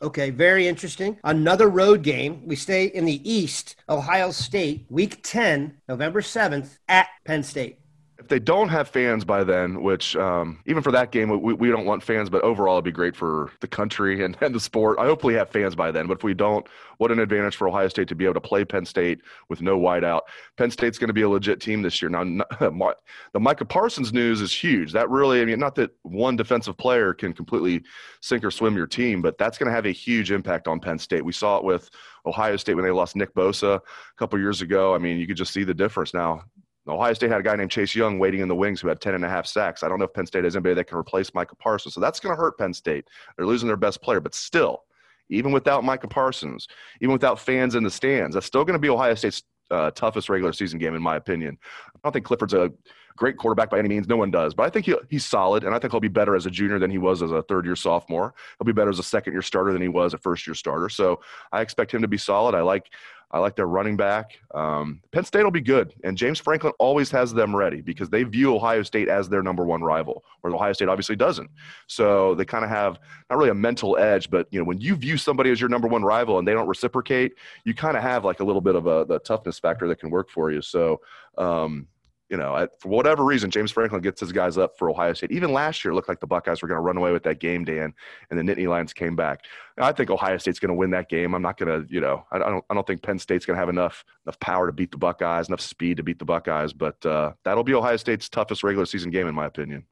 Okay, 0.02 0.30
very 0.30 0.68
interesting. 0.68 1.18
Another 1.24 1.70
road 1.70 2.04
game. 2.04 2.46
We 2.46 2.56
stay 2.56 2.86
in 2.86 3.06
the 3.06 3.30
East, 3.30 3.76
Ohio 3.90 4.32
State, 4.32 4.86
week 4.90 5.22
10, 5.24 5.78
November 5.90 6.22
7th 6.22 6.78
at 6.88 7.08
Penn 7.26 7.44
State 7.44 7.80
if 8.20 8.28
they 8.28 8.40
don't 8.40 8.70
have 8.70 8.88
fans 8.88 9.24
by 9.24 9.44
then, 9.44 9.84
which 9.84 10.16
um, 10.16 10.60
even 10.66 10.82
for 10.82 10.92
that 10.92 11.12
game, 11.12 11.30
we, 11.42 11.54
we 11.54 11.70
don't 11.70 11.86
want 11.86 12.02
fans, 12.02 12.30
but 12.30 12.42
overall 12.44 12.76
it'd 12.76 12.86
be 12.86 12.92
great 12.92 13.16
for 13.16 13.52
the 13.62 13.68
country 13.68 14.26
and, 14.26 14.36
and 14.42 14.56
the 14.56 14.60
sport. 14.60 14.98
I 15.00 15.06
hopefully 15.06 15.36
have 15.36 15.50
fans 15.50 15.76
by 15.76 15.92
then, 15.92 16.08
but 16.08 16.18
if 16.18 16.24
we 16.24 16.34
don't, 16.34 16.68
what 16.98 17.12
an 17.12 17.20
advantage 17.20 17.56
for 17.56 17.68
Ohio 17.68 17.88
State 17.88 18.08
to 18.08 18.16
be 18.16 18.26
able 18.26 18.34
to 18.34 18.42
play 18.42 18.66
Penn 18.66 18.86
State 18.86 19.22
with 19.50 19.62
no 19.62 19.78
whiteout. 19.78 20.22
Penn 20.58 20.72
State's 20.72 20.98
going 20.98 21.10
to 21.10 21.14
be 21.14 21.22
a 21.22 21.30
legit 21.30 21.62
team 21.62 21.84
this 21.84 22.02
year. 22.02 22.10
Now, 22.10 22.24
the 22.60 23.40
Micah 23.40 23.66
Parsons 23.66 24.12
news 24.12 24.42
is 24.42 24.52
huge. 24.52 24.94
That 24.94 25.10
really, 25.10 25.42
I 25.42 25.46
mean, 25.46 25.60
not 25.60 25.76
that 25.76 25.92
one 26.02 26.36
defensive 26.36 26.76
player 26.76 27.14
can 27.14 27.34
completely 27.34 27.84
sink 28.22 28.44
or 28.44 28.50
swim 28.50 28.76
your 28.76 28.88
team, 28.88 29.22
but 29.22 29.38
that's 29.38 29.60
going 29.60 29.68
to 29.68 29.76
have 29.76 29.86
a 29.86 29.92
huge 29.92 30.32
impact 30.32 30.68
on 30.68 30.80
Penn 30.80 30.98
State. 30.98 31.24
We 31.24 31.34
saw 31.34 31.58
it 31.58 31.64
with 31.64 31.92
Ohio 32.26 32.58
State 32.58 32.74
when 32.74 32.84
they 32.84 32.92
lost 32.92 33.16
Nick 33.16 33.36
Bosa 33.36 33.76
a 33.76 33.82
couple 34.18 34.40
years 34.40 34.64
ago. 34.64 34.96
I 34.96 34.98
mean, 34.98 35.20
you 35.20 35.28
could 35.28 35.38
just 35.38 35.54
see 35.54 35.64
the 35.64 35.74
difference 35.74 36.16
now. 36.16 36.44
Ohio 36.88 37.14
State 37.14 37.30
had 37.30 37.40
a 37.40 37.44
guy 37.44 37.56
named 37.56 37.72
Chase 37.72 37.94
Young 37.96 38.20
waiting 38.20 38.40
in 38.42 38.48
the 38.48 38.56
wings 38.56 38.80
who 38.80 38.88
had 38.88 39.02
10 39.02 39.16
and 39.16 39.26
a 39.26 39.30
half 39.30 39.46
sacks. 39.46 39.84
I 39.84 39.90
don't 39.90 40.00
know 40.00 40.06
if 40.06 40.14
Penn 40.14 40.26
State 40.26 40.44
has 40.44 40.56
anybody 40.56 40.76
that 40.76 40.86
can 40.86 40.98
replace 40.98 41.34
Micah 41.34 41.56
Parsons. 41.56 41.94
So 41.94 42.02
that's 42.02 42.20
going 42.20 42.36
to 42.36 42.40
hurt 42.40 42.58
Penn 42.58 42.74
State. 42.74 43.08
They're 43.36 43.46
losing 43.46 43.68
their 43.68 43.78
best 43.78 44.02
player, 44.02 44.20
but 44.20 44.34
still, 44.34 44.84
even 45.30 45.52
without 45.52 45.84
Micah 45.84 46.08
Parsons, 46.08 46.68
even 47.02 47.12
without 47.14 47.40
fans 47.40 47.76
in 47.76 47.84
the 47.84 47.92
stands, 47.92 48.34
that's 48.34 48.46
still 48.46 48.64
going 48.64 48.74
to 48.74 48.80
be 48.80 48.90
Ohio 48.90 49.16
State's 49.16 49.44
uh, 49.70 49.92
toughest 49.92 50.30
regular 50.30 50.54
season 50.54 50.80
game, 50.80 50.96
in 50.96 51.02
my 51.02 51.18
opinion. 51.18 51.58
I 51.88 52.00
don't 52.04 52.14
think 52.14 52.26
Clifford's 52.26 52.54
a 52.54 52.72
great 53.18 53.38
quarterback 53.38 53.70
by 53.70 53.80
any 53.80 53.90
means. 53.90 54.08
No 54.08 54.16
one 54.16 54.32
does, 54.32 54.54
but 54.54 54.64
I 54.64 54.70
think 54.70 54.86
he, 54.86 54.96
he's 55.10 55.26
solid, 55.26 55.64
and 55.64 55.76
I 55.76 55.80
think 55.80 55.92
he'll 55.92 56.00
be 56.00 56.08
better 56.08 56.36
as 56.36 56.46
a 56.46 56.52
junior 56.52 56.80
than 56.80 56.90
he 56.90 56.98
was 56.98 57.22
as 57.22 57.32
a 57.32 57.42
third 57.44 57.66
year 57.66 57.76
sophomore. 57.76 58.34
He'll 58.58 58.66
be 58.66 58.72
better 58.72 58.90
as 58.90 59.00
a 59.00 59.04
second 59.04 59.34
year 59.34 59.42
starter 59.42 59.74
than 59.74 59.82
he 59.82 59.90
was 59.90 60.14
a 60.14 60.18
first 60.18 60.48
year 60.48 60.54
starter. 60.54 60.88
So 60.88 61.20
I 61.52 61.62
expect 61.62 61.94
him 61.94 62.02
to 62.02 62.08
be 62.08 62.18
solid. 62.18 62.56
I 62.56 62.62
like 62.62 62.90
I 63.30 63.40
like 63.40 63.58
their 63.58 63.68
running 63.68 63.98
back. 63.98 64.40
Um, 64.54 65.02
Penn 65.12 65.26
State 65.26 65.44
will 65.44 65.52
be 65.52 65.60
good, 65.60 65.94
and 66.06 66.18
James 66.18 66.40
Franklin 66.40 66.72
always 66.80 67.12
has 67.12 67.34
them 67.34 67.54
ready 67.54 67.82
because 67.82 68.10
they 68.10 68.24
view 68.24 68.56
Ohio 68.56 68.84
State 68.84 69.10
as 69.10 69.28
their 69.28 69.44
number 69.44 69.66
one 69.66 69.82
rival, 69.82 70.24
where 70.42 70.54
Ohio 70.54 70.72
State 70.72 70.88
obviously 70.88 71.18
doesn't. 71.18 71.50
So 71.88 72.36
they 72.36 72.46
kind 72.46 72.64
of 72.64 72.70
have 72.70 73.00
not 73.30 73.38
really 73.38 73.50
a 73.50 73.56
mental 73.56 73.98
edge, 73.98 74.30
but 74.30 74.48
you 74.52 74.60
know 74.60 74.66
when 74.66 74.80
you 74.80 74.96
view 74.96 75.18
somebody 75.18 75.52
as 75.52 75.60
your 75.60 75.70
number 75.70 75.90
one 75.90 76.04
rival 76.04 76.40
and 76.40 76.48
they 76.48 76.54
don't 76.54 76.68
reciprocate, 76.68 77.34
you 77.66 77.74
kind 77.74 77.98
of 77.98 78.04
have 78.04 78.24
like 78.24 78.40
a 78.40 78.46
little 78.46 78.62
bit 78.62 78.76
of 78.76 78.88
a 78.88 79.04
the 79.06 79.20
toughness 79.20 79.60
factor 79.60 79.90
that 79.90 80.00
can 80.00 80.10
work 80.10 80.30
for 80.30 80.50
you. 80.50 80.62
So 80.62 81.02
um, 81.38 81.88
you 82.30 82.36
know, 82.36 82.68
for 82.80 82.90
whatever 82.90 83.24
reason, 83.24 83.50
James 83.50 83.72
Franklin 83.72 84.02
gets 84.02 84.20
his 84.20 84.32
guys 84.32 84.58
up 84.58 84.78
for 84.78 84.90
Ohio 84.90 85.14
State. 85.14 85.32
Even 85.32 85.54
last 85.54 85.84
year, 85.84 85.92
it 85.92 85.96
looked 85.96 86.10
like 86.10 86.20
the 86.20 86.28
Buckeyes 86.28 86.62
were 86.62 86.68
going 86.68 86.78
to 86.78 86.82
run 86.82 86.98
away 86.98 87.12
with 87.12 87.24
that 87.24 87.40
game, 87.40 87.64
Dan, 87.64 87.94
and 88.30 88.38
the 88.38 88.44
Nittany 88.44 88.68
Lions 88.68 88.92
came 88.92 89.16
back. 89.16 89.46
I 89.78 89.92
think 89.94 90.10
Ohio 90.10 90.38
State's 90.38 90.60
going 90.60 90.70
to 90.70 90.76
win 90.76 90.90
that 90.92 91.08
game. 91.08 91.34
I'm 91.34 91.42
not 91.42 91.58
going 91.58 91.86
to, 91.86 91.94
you 91.94 92.02
know, 92.02 92.26
I 92.32 92.38
don't, 92.38 92.66
I 92.70 92.74
don't 92.74 92.86
think 92.86 93.02
Penn 93.02 93.20
State's 93.20 93.46
going 93.46 93.56
to 93.56 93.60
have 93.60 93.70
enough 93.70 94.04
enough 94.26 94.40
power 94.40 94.68
to 94.68 94.74
beat 94.74 94.92
the 94.92 94.98
Buckeyes, 94.98 95.48
enough 95.48 95.62
speed 95.62 95.98
to 95.98 96.04
beat 96.04 96.20
the 96.20 96.26
Buckeyes. 96.26 96.74
But 96.74 97.04
uh, 97.06 97.34
that'll 97.44 97.64
be 97.64 97.74
Ohio 97.74 97.98
State's 97.98 98.28
toughest 98.28 98.64
regular 98.64 98.86
season 98.86 99.12
game, 99.12 99.28
in 99.28 99.36
my 99.36 99.46
opinion. 99.46 99.86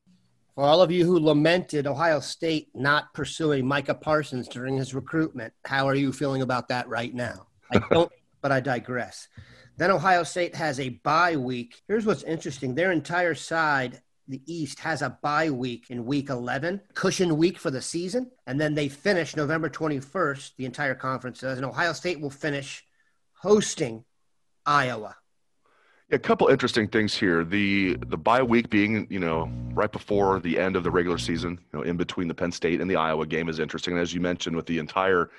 For 0.56 0.63
all 0.63 0.82
of 0.82 0.89
you 0.89 1.06
who 1.06 1.20
lamented 1.20 1.86
Ohio 1.86 2.20
State 2.20 2.70
not 2.74 3.13
pursuing 3.13 3.68
Micah 3.68 3.94
Parsons 3.94 4.48
during 4.48 4.77
his 4.77 4.96
recruitment, 4.96 5.54
how 5.65 5.88
are 5.88 5.96
you 5.96 6.13
feeling 6.13 6.42
about 6.42 6.70
that 6.70 6.88
right 6.88 7.13
now? 7.13 7.48
I 7.72 7.80
don't, 7.92 8.12
but 8.42 8.51
I 8.51 8.62
digress. 8.62 9.27
Then 9.77 9.91
Ohio 9.91 10.24
State 10.24 10.55
has 10.55 10.79
a 10.79 10.89
bye 10.89 11.36
week. 11.36 11.82
Here's 11.88 12.05
what's 12.05 12.24
interesting 12.24 12.75
their 12.75 12.91
entire 12.91 13.36
side, 13.36 14.01
the 14.27 14.41
East, 14.46 14.79
has 14.79 15.01
a 15.01 15.17
bye 15.22 15.50
week 15.50 15.88
in 15.89 16.05
week 16.05 16.29
11, 16.29 16.82
cushion 16.94 17.38
week 17.38 17.58
for 17.58 17.72
the 17.72 17.82
season. 17.82 18.32
And 18.48 18.60
then 18.60 18.74
they 18.74 18.88
finish 18.88 19.36
November 19.36 19.70
21st, 19.70 20.55
the 20.58 20.65
entire 20.65 20.96
conference 20.96 21.41
does. 21.41 21.58
And 21.58 21.65
Ohio 21.65 21.94
State 21.94 22.22
will 22.22 22.29
finish 22.29 22.86
hosting 23.34 24.05
Iowa. 24.65 25.15
Yeah, 26.10 26.17
a 26.17 26.20
couple 26.20 26.48
interesting 26.48 26.88
things 26.88 27.15
here. 27.15 27.44
The 27.44 27.96
the 28.08 28.17
bye 28.17 28.44
week 28.44 28.70
being, 28.70 29.08
you 29.10 29.20
know, 29.20 29.50
right 29.74 29.91
before 29.91 30.39
the 30.39 30.60
end 30.60 30.75
of 30.75 30.84
the 30.84 30.91
regular 30.91 31.17
season, 31.17 31.60
you 31.74 31.79
know, 31.79 31.82
in 31.82 31.98
between 31.98 32.27
the 32.27 32.34
Penn 32.34 32.51
State 32.51 32.79
and 32.79 32.89
the 32.89 32.96
Iowa 32.96 33.25
game 33.25 33.50
is 33.50 33.60
interesting. 33.60 33.94
And 33.94 34.01
as 34.01 34.13
you 34.13 34.22
mentioned, 34.22 34.55
with 34.55 34.67
the 34.67 34.77
entire 34.77 35.32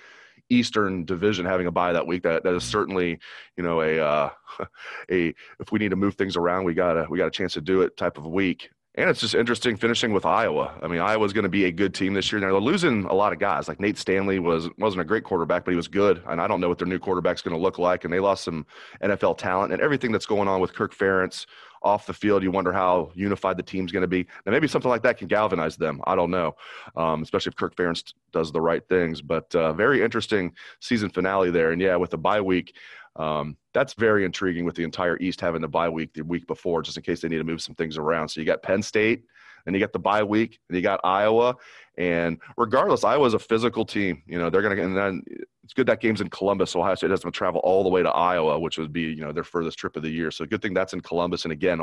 Eastern 0.49 1.05
Division 1.05 1.47
having 1.47 1.67
a 1.67 1.73
bye 1.73 1.93
that 1.93 2.07
week. 2.07 2.23
That 2.23 2.45
that 2.45 2.55
is 2.55 2.65
certainly, 2.65 3.19
you 3.57 3.63
know, 3.63 3.81
a 3.81 3.99
uh, 3.99 4.31
a 5.11 5.35
if 5.61 5.73
we 5.73 5.79
need 5.79 5.91
to 5.91 5.97
move 5.97 6.15
things 6.15 6.37
around, 6.37 6.65
we 6.65 6.75
got 6.75 6.97
a 6.97 7.07
we 7.09 7.19
got 7.19 7.27
a 7.27 7.31
chance 7.31 7.55
to 7.55 7.61
do 7.61 7.83
it 7.83 7.97
type 7.97 8.19
of 8.19 8.27
week. 8.27 8.71
And 8.99 9.11
it's 9.11 9.21
just 9.21 9.35
interesting 9.35 9.77
finishing 9.77 10.15
with 10.15 10.25
Iowa. 10.25 10.73
I 10.83 10.89
mean, 10.89 11.01
Iowa's 11.01 11.35
going 11.35 11.43
to 11.43 11.51
be 11.51 11.67
a 11.67 11.71
good 11.71 11.93
team 11.93 12.15
this 12.15 12.33
year. 12.33 12.41
They're 12.41 12.55
losing 12.55 13.05
a 13.05 13.13
lot 13.13 13.35
of 13.35 13.39
guys. 13.39 13.69
Like 13.69 13.79
Nate 13.79 13.99
Stanley 13.99 14.39
was 14.39 14.71
wasn't 14.79 15.03
a 15.03 15.05
great 15.05 15.23
quarterback, 15.23 15.67
but 15.67 15.73
he 15.73 15.77
was 15.77 15.87
good. 15.87 16.23
And 16.27 16.41
I 16.41 16.47
don't 16.47 16.63
know 16.63 16.69
what 16.69 16.79
their 16.79 16.87
new 16.87 16.99
quarterback's 16.99 17.43
going 17.43 17.55
to 17.55 17.63
look 17.63 17.79
like. 17.79 18.05
And 18.05 18.13
they 18.13 18.21
lost 18.21 18.45
some 18.45 18.65
NFL 19.03 19.37
talent 19.37 19.75
and 19.75 19.83
everything 19.83 20.13
that's 20.13 20.25
going 20.25 20.49
on 20.49 20.63
with 20.63 20.73
Kirk 20.73 20.95
Ferentz 20.97 21.45
off 21.83 22.07
the 22.07 22.15
field. 22.15 22.43
You 22.43 22.51
wonder 22.51 22.73
how 22.73 23.11
unified 23.15 23.59
the 23.59 23.63
team's 23.63 23.93
going 23.93 24.01
to 24.01 24.09
be. 24.09 24.27
Now, 24.47 24.53
maybe 24.53 24.67
something 24.67 24.91
like 24.91 25.03
that 25.03 25.19
can 25.19 25.29
galvanize 25.29 25.77
them. 25.77 26.01
I 26.07 26.17
don't 26.17 26.31
know, 26.31 26.57
um, 26.97 27.23
especially 27.23 27.51
if 27.51 27.57
Kirk 27.57 27.77
Ferentz 27.77 28.15
does 28.33 28.51
the 28.51 28.63
right 28.63 28.87
things. 28.89 29.21
But 29.21 29.55
uh, 29.55 29.75
very 29.75 30.03
interesting 30.03 30.55
season 30.81 31.11
finale 31.11 31.51
there. 31.51 31.73
And 31.73 31.83
yeah, 31.83 31.97
with 31.97 32.11
the 32.11 32.19
bye 32.19 32.41
week, 32.41 32.75
um, 33.19 33.57
that's 33.73 33.95
very 33.95 34.25
intriguing 34.25 34.65
with 34.65 34.77
the 34.77 34.85
entire 34.85 35.17
East 35.19 35.41
having 35.41 35.63
the 35.63 35.69
bye 35.69 35.89
week 35.89 36.13
the 36.15 36.23
week 36.23 36.47
before, 36.47 36.83
just 36.83 36.97
in 36.97 37.03
case 37.03 37.21
they 37.21 37.29
need 37.29 37.39
to 37.39 37.45
move 37.45 37.63
some 37.63 37.75
things 37.75 37.97
around. 37.97 38.29
So 38.29 38.41
you 38.41 38.47
got 38.47 38.63
Penn 38.63 38.83
State, 38.83 39.25
and 39.67 39.75
you 39.75 39.81
got 39.81 39.93
the 39.93 39.99
bye 39.99 40.23
week, 40.23 40.59
and 40.69 40.77
you 40.77 40.83
got 40.83 41.01
Iowa. 41.05 41.57
And 41.99 42.39
regardless, 42.57 43.05
Iowa's 43.05 43.35
a 43.35 43.39
physical 43.39 43.85
team. 43.85 44.23
You 44.27 44.39
know, 44.39 44.51
they're 44.51 44.63
going 44.63 44.77
to, 44.77 44.83
and 44.83 44.97
then 44.97 45.23
it's 45.65 45.73
good 45.73 45.87
that 45.87 46.01
game's 46.01 46.21
in 46.21 46.29
Columbus. 46.29 46.71
So 46.71 46.81
Ohio 46.81 46.95
State 46.95 47.09
doesn't 47.09 47.33
travel 47.33 47.61
all 47.65 47.83
the 47.83 47.89
way 47.89 48.03
to 48.03 48.11
Iowa, 48.11 48.59
which 48.59 48.79
would 48.79 48.93
be, 48.93 49.03
you 49.03 49.23
know, 49.23 49.33
their 49.33 49.45
furthest 49.45 49.79
trip 49.79 49.97
of 49.97 50.03
the 50.03 50.11
year. 50.11 50.31
So 50.31 50.45
good 50.47 50.63
thing 50.63 50.75
that's 50.75 50.93
in 50.93 51.01
Columbus. 51.01 51.45
And 51.45 51.53
again, 51.53 51.81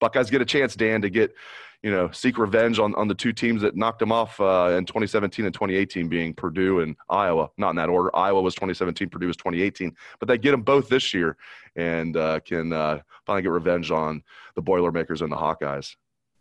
Buckeyes 0.00 0.30
get 0.30 0.40
a 0.40 0.44
chance, 0.44 0.76
Dan, 0.76 1.02
to 1.02 1.10
get, 1.10 1.34
you 1.82 1.90
know, 1.90 2.10
seek 2.12 2.38
revenge 2.38 2.78
on, 2.78 2.94
on 2.94 3.08
the 3.08 3.14
two 3.14 3.32
teams 3.32 3.60
that 3.62 3.76
knocked 3.76 3.98
them 3.98 4.12
off 4.12 4.40
uh, 4.40 4.74
in 4.78 4.86
2017 4.86 5.44
and 5.44 5.52
2018, 5.52 6.08
being 6.08 6.32
Purdue 6.32 6.80
and 6.80 6.96
Iowa. 7.10 7.50
Not 7.58 7.70
in 7.70 7.76
that 7.76 7.88
order. 7.88 8.14
Iowa 8.16 8.40
was 8.40 8.54
2017, 8.54 9.10
Purdue 9.10 9.26
was 9.26 9.36
2018. 9.36 9.94
But 10.20 10.28
they 10.28 10.38
get 10.38 10.52
them 10.52 10.62
both 10.62 10.88
this 10.88 11.12
year 11.12 11.36
and 11.74 12.16
uh, 12.16 12.40
can 12.40 12.72
uh, 12.72 13.00
finally 13.26 13.42
get 13.42 13.50
revenge 13.50 13.90
on 13.90 14.22
the 14.54 14.62
Boilermakers 14.62 15.20
and 15.20 15.30
the 15.30 15.36
Hawkeyes. 15.36 15.96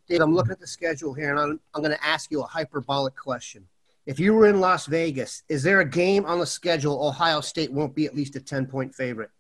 Dave, 0.08 0.22
I'm 0.22 0.36
looking 0.36 0.52
at 0.52 0.60
the 0.60 0.68
schedule 0.68 1.14
here, 1.14 1.32
and 1.32 1.40
I'm, 1.40 1.60
I'm 1.74 1.82
going 1.82 1.96
to 1.96 2.06
ask 2.06 2.30
you 2.32 2.42
a 2.42 2.46
hyperbolic 2.46 3.16
question. 3.16 3.68
If 4.06 4.20
you 4.20 4.34
were 4.34 4.48
in 4.48 4.60
Las 4.60 4.86
Vegas, 4.86 5.44
is 5.50 5.64
there 5.64 5.80
a 5.80 5.86
game 5.86 6.26
on 6.26 6.40
the 6.40 6.46
schedule 6.46 7.04
Ohio 7.04 7.42
State 7.42 7.72
won't 7.72 7.96
be 7.96 8.06
at 8.06 8.16
least 8.16 8.36
a 8.36 8.40
10 8.40 8.68
point 8.68 8.94
favorite? 8.94 9.32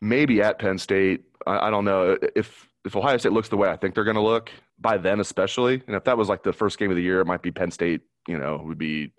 Maybe 0.00 0.40
at 0.40 0.60
Penn 0.60 0.78
State. 0.78 1.24
I, 1.46 1.66
I 1.66 1.70
don't 1.70 1.84
know. 1.84 2.16
If 2.36 2.68
if 2.84 2.94
Ohio 2.94 3.16
State 3.16 3.32
looks 3.32 3.48
the 3.48 3.56
way 3.56 3.68
I 3.68 3.76
think 3.76 3.94
they're 3.94 4.04
going 4.04 4.14
to 4.14 4.22
look, 4.22 4.50
by 4.78 4.96
then 4.96 5.18
especially, 5.18 5.82
and 5.88 5.96
if 5.96 6.04
that 6.04 6.16
was 6.16 6.28
like 6.28 6.44
the 6.44 6.52
first 6.52 6.78
game 6.78 6.90
of 6.90 6.96
the 6.96 7.02
year, 7.02 7.20
it 7.20 7.26
might 7.26 7.42
be 7.42 7.50
Penn 7.50 7.72
State, 7.72 8.02
you 8.28 8.38
know, 8.38 8.62
would 8.64 8.78
be 8.78 9.12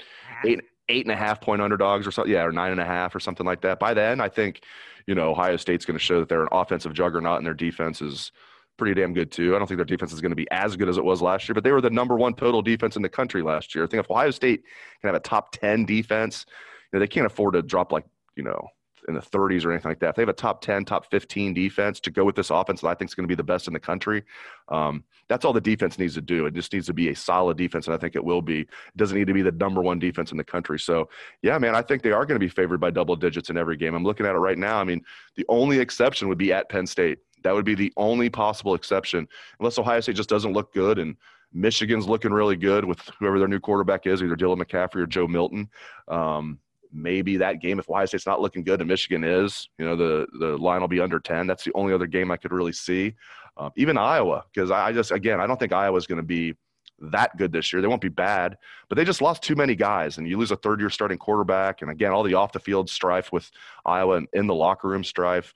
eight 0.45 0.62
eight 0.88 1.05
and 1.05 1.12
a 1.12 1.17
half 1.17 1.41
point 1.41 1.62
underdogs 1.62 2.07
or 2.07 2.12
something, 2.12 2.31
yeah, 2.31 2.43
or 2.43 2.53
nine 2.53 2.71
and 2.71 2.79
a 2.79 2.86
half 2.86 3.13
or 3.13 3.19
something 3.19 3.45
like 3.45 3.62
that. 3.62 3.79
By 3.79 3.93
then, 3.93 4.21
I 4.21 4.29
think, 4.29 4.62
you 5.05 5.13
know, 5.13 5.31
Ohio 5.31 5.57
State's 5.57 5.86
going 5.86 6.00
to 6.00 6.03
show 6.03 6.21
that 6.21 6.29
they're 6.29 6.41
an 6.41 6.50
offensive 6.53 6.93
juggernaut 6.93 7.38
and 7.38 7.45
their 7.45 7.53
defense 7.53 8.01
is– 8.01 8.31
pretty 8.79 9.00
damn 9.00 9.13
good 9.13 9.31
too. 9.31 9.55
I 9.55 9.59
don't 9.59 9.67
think 9.67 9.77
their 9.77 9.86
defense 9.86 10.12
is 10.12 10.21
going 10.21 10.31
to 10.31 10.36
be 10.36 10.50
as 10.50 10.75
good 10.75 10.89
as 10.89 10.98
it 10.98 11.03
was 11.03 11.21
last 11.21 11.48
year, 11.48 11.53
but 11.53 11.63
they 11.63 11.71
were 11.71 11.81
the 11.81 11.89
number 11.89 12.15
one 12.15 12.33
total 12.33 12.62
defense 12.62 12.95
in 12.95 13.01
the 13.01 13.09
country 13.09 13.43
last 13.43 13.75
year. 13.75 13.83
I 13.83 13.88
think 13.88 14.03
if 14.03 14.09
Ohio 14.09 14.31
State 14.31 14.63
can 15.01 15.09
have 15.09 15.15
a 15.15 15.19
top 15.19 15.51
10 15.51 15.86
defense, 15.86 16.45
you 16.91 16.98
know, 16.98 17.00
they 17.00 17.07
can't 17.07 17.27
afford 17.27 17.53
to 17.53 17.62
drop 17.62 17.91
like, 17.91 18.05
you 18.36 18.43
know, 18.43 18.67
in 19.07 19.13
the 19.13 19.21
30s 19.21 19.65
or 19.65 19.71
anything 19.71 19.89
like 19.89 20.00
that. 20.00 20.09
If 20.09 20.15
they 20.15 20.21
have 20.21 20.29
a 20.29 20.33
top 20.33 20.62
10, 20.62 20.86
top 20.86 21.09
15 21.09 21.53
defense 21.53 22.00
to 22.01 22.12
go 22.12 22.24
with 22.24 22.36
this 22.36 22.50
offense 22.50 22.81
that 22.81 22.88
I 22.88 22.93
think 22.93 23.09
is 23.09 23.15
going 23.15 23.25
to 23.25 23.31
be 23.31 23.36
the 23.36 23.43
best 23.43 23.67
in 23.67 23.74
the 23.74 23.79
country, 23.79 24.24
um, 24.69 25.03
that's 25.27 25.45
all 25.45 25.53
the 25.53 25.62
defense 25.62 25.98
needs 26.00 26.15
to 26.15 26.21
do. 26.21 26.45
It 26.45 26.53
just 26.53 26.74
needs 26.74 26.88
to 26.88 26.93
be 26.93 27.09
a 27.09 27.15
solid 27.15 27.57
defense, 27.57 27.88
and 27.88 27.93
I 27.93 27.98
think 27.98 28.15
it 28.15 28.24
will 28.24 28.41
be. 28.41 28.62
It 28.62 28.69
doesn't 28.98 29.17
need 29.17 29.27
to 29.27 29.33
be 29.33 29.41
the 29.41 29.51
number 29.51 29.81
one 29.81 30.00
defense 30.00 30.31
in 30.31 30.38
the 30.38 30.43
country. 30.43 30.79
So, 30.79 31.09
yeah, 31.41 31.57
man, 31.57 31.75
I 31.75 31.81
think 31.81 32.01
they 32.01 32.12
are 32.12 32.25
going 32.25 32.39
to 32.39 32.45
be 32.45 32.50
favored 32.50 32.79
by 32.79 32.91
double 32.91 33.15
digits 33.15 33.50
in 33.50 33.57
every 33.57 33.77
game. 33.77 33.93
I'm 33.93 34.03
looking 34.03 34.25
at 34.25 34.36
it 34.36 34.39
right 34.39 34.57
now. 34.57 34.79
I 34.79 34.83
mean, 34.83 35.01
the 35.36 35.45
only 35.50 35.79
exception 35.79 36.27
would 36.29 36.38
be 36.38 36.53
at 36.53 36.69
Penn 36.69 36.88
State. 36.88 37.19
That 37.43 37.53
would 37.53 37.65
be 37.65 37.75
the 37.75 37.93
only 37.98 38.29
possible 38.29 38.75
exception, 38.75 39.27
unless 39.60 39.77
Ohio 39.77 40.00
State 40.01 40.15
just 40.15 40.29
doesn't 40.29 40.53
look 40.53 40.74
good 40.74 41.00
and 41.00 41.15
Michigan's 41.53 42.08
looking 42.08 42.31
really 42.31 42.55
good 42.55 42.86
with 42.86 43.00
whoever 43.19 43.39
their 43.39 43.48
new 43.48 43.60
quarterback 43.60 44.05
is, 44.05 44.22
either 44.22 44.36
Dylan 44.36 44.62
McCaffrey 44.62 45.01
or 45.01 45.08
Joe 45.08 45.27
Milton. 45.27 45.69
Um, 46.08 46.60
maybe 46.91 47.38
that 47.38 47.62
game, 47.62 47.79
if 47.79 47.89
Ohio 47.89 48.05
State's 48.05 48.25
not 48.25 48.41
looking 48.41 48.63
good 48.63 48.81
and 48.81 48.88
Michigan 48.88 49.24
is, 49.24 49.69
you 49.77 49.86
know, 49.86 49.96
the 49.96 50.27
the 50.39 50.58
line 50.58 50.81
will 50.81 50.88
be 50.88 51.00
under 51.00 51.19
ten. 51.19 51.48
That's 51.48 51.63
the 51.63 51.74
only 51.74 51.93
other 51.93 52.08
game 52.08 52.31
I 52.31 52.38
could 52.38 52.51
really 52.51 52.74
see. 52.74 53.15
Um, 53.58 53.72
even 53.75 53.98
Iowa, 53.98 54.46
because 54.53 54.72
I 54.72 54.91
just 54.91 55.12
again 55.12 55.39
I 55.39 55.48
don't 55.48 55.60
think 55.60 55.74
Iowa's 55.74 56.08
going 56.08 56.17
to 56.17 56.24
be 56.24 56.55
that 57.01 57.36
good 57.38 57.51
this 57.51 57.72
year. 57.72 57.82
They 57.82 57.88
won't 57.88 58.01
be 58.01 58.10
bad, 58.10 58.58
but 58.88 58.96
they 58.96 59.06
just 59.06 59.22
lost 59.22 59.44
too 59.44 59.56
many 59.56 59.75
guys. 59.75 60.18
And 60.18 60.27
you 60.27 60.38
lose 60.38 60.51
a 60.51 60.56
third 60.56 60.79
year 60.79 60.89
starting 60.89 61.18
quarterback. 61.18 61.82
And 61.82 61.91
again, 61.91 62.12
all 62.12 62.24
the 62.24 62.34
off 62.34 62.51
the 62.51 62.60
field 62.60 62.89
strife 62.89 63.32
with 63.32 63.50
Iowa 63.86 64.18
and 64.18 64.27
in 64.34 64.48
the 64.48 64.56
locker 64.56 64.88
room 64.88 65.03
strife. 65.03 65.53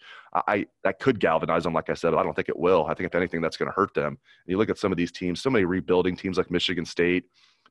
I, 0.48 0.66
that 0.84 1.00
could 1.00 1.20
galvanize 1.20 1.64
them, 1.64 1.74
like 1.74 1.92
I 1.92 1.94
said, 1.94 2.12
but 2.12 2.18
I 2.18 2.24
don't 2.24 2.36
think 2.36 2.50
it 2.50 2.58
will. 2.58 2.88
I 2.88 2.96
think 2.96 3.06
if 3.06 3.14
anything, 3.14 3.40
that's 3.40 3.56
going 3.56 3.70
to 3.70 3.76
hurt 3.76 3.94
them. 3.94 4.08
And 4.08 4.18
you 4.48 4.58
look 4.58 4.70
at 4.70 4.80
some 4.80 4.92
of 4.92 4.98
these 4.98 5.12
teams, 5.12 5.42
so 5.42 5.52
many 5.52 5.64
rebuilding 5.64 6.16
teams 6.16 6.38
like 6.38 6.50
Michigan 6.50 6.86
State. 6.86 7.26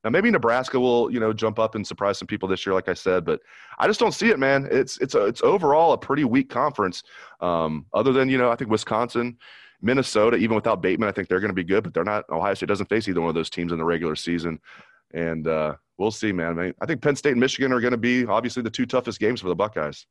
Now 0.04 0.10
maybe 0.10 0.30
Nebraska 0.30 0.78
will, 0.78 1.10
you 1.10 1.20
know, 1.20 1.32
jump 1.32 1.58
up 1.58 1.74
and 1.74 1.86
surprise 1.86 2.18
some 2.18 2.26
people 2.26 2.48
this 2.48 2.66
year, 2.66 2.74
like 2.74 2.88
I 2.88 2.94
said, 2.94 3.24
but 3.24 3.40
I 3.78 3.86
just 3.86 4.00
don't 4.00 4.12
see 4.12 4.30
it, 4.30 4.38
man. 4.38 4.68
It's 4.70 4.98
it's 4.98 5.14
a, 5.14 5.26
it's 5.26 5.42
overall 5.42 5.92
a 5.92 5.98
pretty 5.98 6.24
weak 6.24 6.50
conference. 6.50 7.02
Um, 7.40 7.86
other 7.94 8.12
than 8.12 8.28
you 8.28 8.38
know, 8.38 8.50
I 8.50 8.56
think 8.56 8.70
Wisconsin 8.70 9.38
Minnesota, 9.82 10.36
even 10.36 10.54
without 10.54 10.80
Bateman, 10.80 11.08
I 11.08 11.12
think 11.12 11.28
they're 11.28 11.40
going 11.40 11.50
to 11.50 11.54
be 11.54 11.64
good, 11.64 11.82
but 11.84 11.92
they're 11.92 12.04
not. 12.04 12.24
Ohio 12.30 12.54
State 12.54 12.68
doesn't 12.68 12.88
face 12.88 13.08
either 13.08 13.20
one 13.20 13.28
of 13.28 13.34
those 13.34 13.50
teams 13.50 13.72
in 13.72 13.78
the 13.78 13.84
regular 13.84 14.14
season, 14.14 14.60
and 15.12 15.46
uh, 15.48 15.74
we'll 15.98 16.12
see, 16.12 16.32
man. 16.32 16.58
I, 16.58 16.62
mean, 16.62 16.74
I 16.80 16.86
think 16.86 17.02
Penn 17.02 17.16
State 17.16 17.32
and 17.32 17.40
Michigan 17.40 17.72
are 17.72 17.80
going 17.80 17.90
to 17.92 17.98
be 17.98 18.24
obviously 18.24 18.62
the 18.62 18.70
two 18.70 18.86
toughest 18.86 19.18
games 19.18 19.40
for 19.40 19.48
the 19.48 19.56
Buckeyes. 19.56 20.06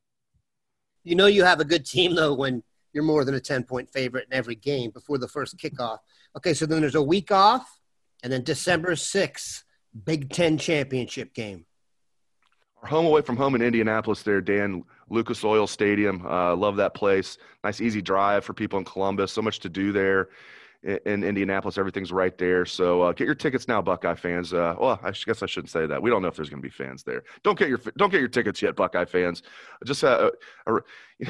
You 1.04 1.16
know, 1.16 1.28
you 1.28 1.44
have 1.44 1.62
a 1.62 1.66
good 1.66 1.86
team 1.86 2.14
though 2.14 2.34
when 2.34 2.64
you're 2.94 3.04
more 3.04 3.24
than 3.24 3.36
a 3.36 3.40
ten 3.40 3.64
point 3.64 3.90
favorite 3.90 4.28
in 4.30 4.38
every 4.38 4.56
game 4.56 4.92
before 4.92 5.18
the 5.18 5.28
first 5.28 5.58
kickoff. 5.58 6.00
Okay, 6.36 6.54
so 6.54 6.66
then 6.66 6.82
there's 6.82 6.96
a 6.96 7.02
week 7.02 7.32
off, 7.32 7.80
and 8.24 8.32
then 8.32 8.44
December 8.44 8.96
sixth, 8.96 9.64
Big 10.06 10.30
Ten 10.32 10.58
championship 10.58 11.34
game. 11.34 11.66
Our 12.82 12.90
home 12.90 13.06
away 13.06 13.22
from 13.22 13.38
home 13.38 13.56
in 13.56 13.62
Indianapolis, 13.62 14.24
there, 14.24 14.42
Dan 14.42 14.84
Lucas 15.12 15.44
Oil 15.44 15.68
Stadium. 15.68 16.26
Uh, 16.26 16.56
love 16.56 16.78
that 16.78 16.94
place. 16.94 17.38
Nice, 17.64 17.82
easy 17.82 18.02
drive 18.02 18.46
for 18.46 18.54
people 18.54 18.80
in 18.80 18.86
Columbus. 18.86 19.32
So 19.32 19.42
much 19.42 19.60
to 19.60 19.70
do 19.70 19.92
there. 19.92 20.30
in 20.84 21.24
Indianapolis. 21.24 21.78
Everything's 21.78 22.12
right 22.12 22.36
there. 22.40 22.66
So 22.66 23.04
uh, 23.04 23.12
get 23.12 23.26
your 23.26 23.36
tickets 23.36 23.68
now, 23.68 23.84
Buckeye 23.84 24.16
fans. 24.16 24.52
Uh, 24.52 24.76
well, 24.80 25.00
I 25.04 25.12
guess 25.12 25.44
I 25.44 25.46
shouldn't 25.46 25.70
say 25.70 25.86
that. 25.86 26.02
We 26.02 26.10
don't 26.10 26.24
know 26.24 26.28
if 26.28 26.36
there's 26.36 26.50
going 26.50 26.62
to 26.62 26.68
be 26.68 26.74
fans 26.74 27.04
there. 27.04 27.24
Don't 27.44 27.60
get 27.60 27.70
your 27.70 27.80
don't 27.98 28.10
get 28.10 28.20
your 28.20 28.30
tickets 28.30 28.64
yet, 28.64 28.76
Buckeye 28.76 29.06
fans. 29.06 29.44
Just 29.86 30.04
uh, 30.04 30.32
uh, 30.66 30.80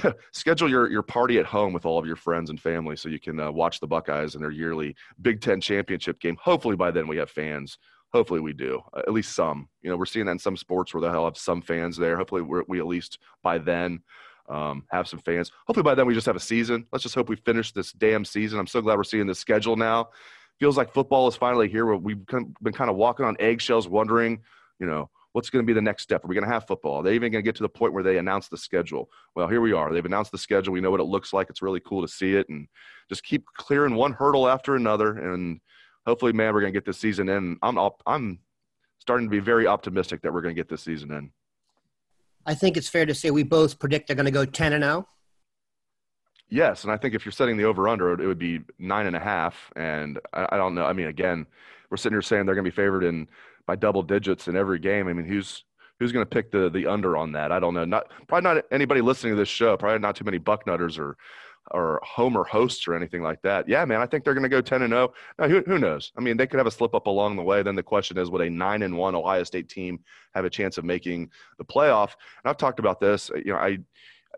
uh 0.02 0.12
schedule 0.32 0.70
your 0.70 0.90
your 0.90 1.04
party 1.04 1.38
at 1.38 1.46
home 1.46 1.74
with 1.74 1.86
all 1.86 2.00
of 2.00 2.06
your 2.06 2.16
friends 2.16 2.50
and 2.50 2.62
family 2.62 2.96
so 2.96 3.10
you 3.10 3.20
can 3.20 3.42
uh, 3.42 3.52
watch 3.52 3.82
the 3.82 3.88
Buckeyes 3.88 4.36
in 4.36 4.42
their 4.42 4.52
yearly 4.52 4.96
Big 5.22 5.42
Ten 5.42 5.60
championship 5.60 6.22
game. 6.22 6.38
Hopefully 6.42 6.78
by 6.78 6.92
then 6.92 7.08
we 7.08 7.18
have 7.18 7.30
fans. 7.30 7.78
Hopefully 8.13 8.39
we 8.39 8.53
do, 8.53 8.82
uh, 8.94 9.00
at 9.00 9.13
least 9.13 9.34
some. 9.34 9.70
You 9.82 9.89
know, 9.89 9.98
we're 9.98 10.06
seeing 10.06 10.25
that 10.25 10.34
in 10.34 10.39
some 10.39 10.58
sports 10.58 10.94
where 10.94 11.01
they'll 11.01 11.25
have 11.25 11.38
some 11.38 11.62
fans 11.62 11.98
there. 11.98 12.18
Hopefully 12.18 12.41
we 12.41 12.80
at 12.80 12.88
least 12.88 13.20
by 13.41 13.58
then 13.58 14.01
um, 14.50 14.84
have 14.91 15.08
some 15.08 15.20
fans. 15.20 15.51
Hopefully 15.68 15.84
by 15.84 15.96
then 15.96 16.06
we 16.06 16.13
just 16.13 16.25
have 16.25 16.36
a 16.36 16.39
season. 16.41 16.86
Let's 16.91 17.03
just 17.03 17.15
hope 17.15 17.30
we 17.30 17.38
finish 17.38 17.72
this 17.72 17.94
damn 17.94 18.25
season. 18.25 18.60
I'm 18.60 18.68
so 18.68 18.82
glad 18.82 18.98
we're 18.98 19.03
seeing 19.03 19.27
the 19.27 19.36
schedule 19.36 19.75
now. 19.75 20.10
Feels 20.60 20.77
like 20.77 20.94
football 20.94 21.27
is 21.27 21.36
finally 21.36 21.70
here. 21.70 21.96
We've 21.96 22.25
been 22.27 22.74
kind 22.74 22.89
of 22.89 22.96
walking 22.96 23.25
on 23.25 23.36
eggshells, 23.39 23.88
wondering, 23.88 24.41
you 24.80 24.86
know, 24.86 25.10
what's 25.32 25.50
going 25.50 25.63
to 25.63 25.68
be 25.68 25.74
the 25.74 25.82
next 25.82 26.03
step? 26.03 26.24
Are 26.24 26.27
we 26.27 26.36
going 26.36 26.46
to 26.46 26.53
have 26.53 26.68
football? 26.68 27.00
Are 27.00 27.03
they 27.03 27.15
even 27.15 27.32
going 27.32 27.44
to 27.44 27.48
get 27.48 27.56
to 27.56 27.63
the 27.63 27.70
point 27.70 27.94
where 27.94 28.03
they 28.03 28.18
announce 28.18 28.48
the 28.48 28.58
schedule? 28.58 29.10
Well, 29.36 29.48
here 29.48 29.62
we 29.62 29.72
are. 29.72 29.94
They've 29.94 30.06
announced 30.06 30.32
the 30.32 30.38
schedule. 30.38 30.74
We 30.74 30.82
know 30.82 30.91
what 30.91 31.00
it 31.00 31.06
looks 31.06 31.34
like. 31.34 31.50
It's 31.50 31.62
really 31.62 31.80
cool 31.80 32.01
to 32.01 32.08
see 32.08 32.36
it, 32.36 32.50
and 32.50 32.68
just 33.10 33.24
keep 33.24 33.46
clearing 33.56 33.96
one 33.96 34.13
hurdle 34.13 34.48
after 34.48 34.75
another. 34.75 35.18
And 35.18 35.62
hopefully, 36.05 36.34
man, 36.34 36.53
we're 36.53 36.62
going 36.62 36.74
to 36.74 36.77
get 36.77 36.86
this 36.86 36.98
season 36.98 37.29
in. 37.29 37.58
I'm 37.62 37.77
I'm 38.05 38.39
starting 39.00 39.27
to 39.27 39.31
be 39.31 39.39
very 39.39 39.67
optimistic 39.67 40.22
that 40.22 40.34
we're 40.34 40.41
going 40.41 40.55
to 40.55 40.60
get 40.60 40.70
this 40.70 40.84
season 40.84 41.12
in. 41.12 41.31
I 42.46 42.53
think 42.53 42.77
it's 42.77 42.88
fair 42.88 43.05
to 43.05 43.13
say 43.13 43.31
we 43.31 43.43
both 43.43 43.79
predict 43.79 44.08
they're 44.08 44.15
going 44.15 44.25
to 44.25 44.31
go 44.31 44.46
10 44.46 44.74
and 44.74 44.84
0. 44.84 45.08
Yes, 46.50 46.84
and 46.84 46.91
I 46.91 46.98
think 46.98 47.15
if 47.15 47.25
you're 47.25 47.31
setting 47.31 47.55
the 47.55 47.63
over 47.63 47.88
under, 47.88 48.12
it 48.12 48.27
would 48.27 48.39
be 48.39 48.60
nine 48.77 49.05
and 49.05 49.15
a 49.15 49.20
half. 49.20 49.72
And 49.75 50.20
I, 50.34 50.48
I 50.51 50.58
don't 50.58 50.75
know. 50.75 50.86
I 50.86 50.93
mean, 50.93 51.08
again, 51.08 51.46
we're 51.89 51.98
sitting 51.98 52.15
here 52.15 52.22
saying 52.22 52.46
they're 52.46 52.55
going 52.55 52.65
to 52.65 52.72
be 52.72 52.75
favored 52.75 53.03
in 53.03 53.27
by 53.65 53.75
double 53.75 54.03
digits 54.03 54.48
in 54.48 54.55
every 54.55 54.79
game. 54.79 55.08
I 55.08 55.13
mean, 55.13 55.25
who's 55.25 55.63
who's 56.00 56.12
going 56.12 56.25
to 56.25 56.29
pick 56.29 56.51
the 56.51 56.70
the 56.70 56.88
under 56.88 57.15
on 57.15 57.31
that? 57.34 57.51
I 57.51 57.60
don't 57.60 57.74
know. 57.74 57.86
Not 57.86 58.08
probably 58.27 58.53
not 58.53 58.65
anybody 58.72 59.01
listening 59.01 59.34
to 59.34 59.38
this 59.38 59.50
show. 59.50 59.77
Probably 59.77 60.00
not 60.00 60.15
too 60.15 60.25
many 60.25 60.39
bucknutters 60.39 61.00
or 61.00 61.15
or 61.74 62.00
Homer 62.04 62.44
hosts 62.44 62.88
or 62.88 62.96
anything 62.96 63.22
like 63.22 63.42
that. 63.42 63.68
Yeah, 63.68 63.84
man, 63.86 64.01
I 64.01 64.06
think 64.06 64.24
they're 64.24 64.34
going 64.34 64.44
to 64.44 64.50
go 64.50 64.62
10 64.62 64.82
and 64.82 64.92
0. 64.92 65.13
Now, 65.40 65.48
who, 65.48 65.62
who 65.62 65.80
knows? 65.80 66.12
I 66.18 66.22
mean, 66.22 66.38
they 66.38 66.48
could 66.48 66.58
have 66.58 66.68
a 66.68 66.72
slip 66.72 66.94
up 66.94 67.08
along 67.08 67.36
the 67.36 67.44
way. 67.44 67.63
Then 67.63 67.75
the 67.75 67.84
question 67.84 68.18
is, 68.18 68.30
would 68.30 68.42
a 68.42 68.50
9 68.50 68.82
and 68.82 68.98
1 68.98 69.16
Ohio 69.16 69.44
State 69.44 69.70
team 69.70 70.00
have 70.34 70.46
a 70.46 70.50
chance 70.50 70.78
of 70.78 70.86
making 70.86 71.30
the 71.58 71.66
playoff? 71.66 72.16
And 72.44 72.50
I've 72.50 72.58
talked 72.58 72.80
about 72.80 73.00
this. 73.00 73.32
You 73.36 73.54
know, 73.54 73.58
I 73.58 73.80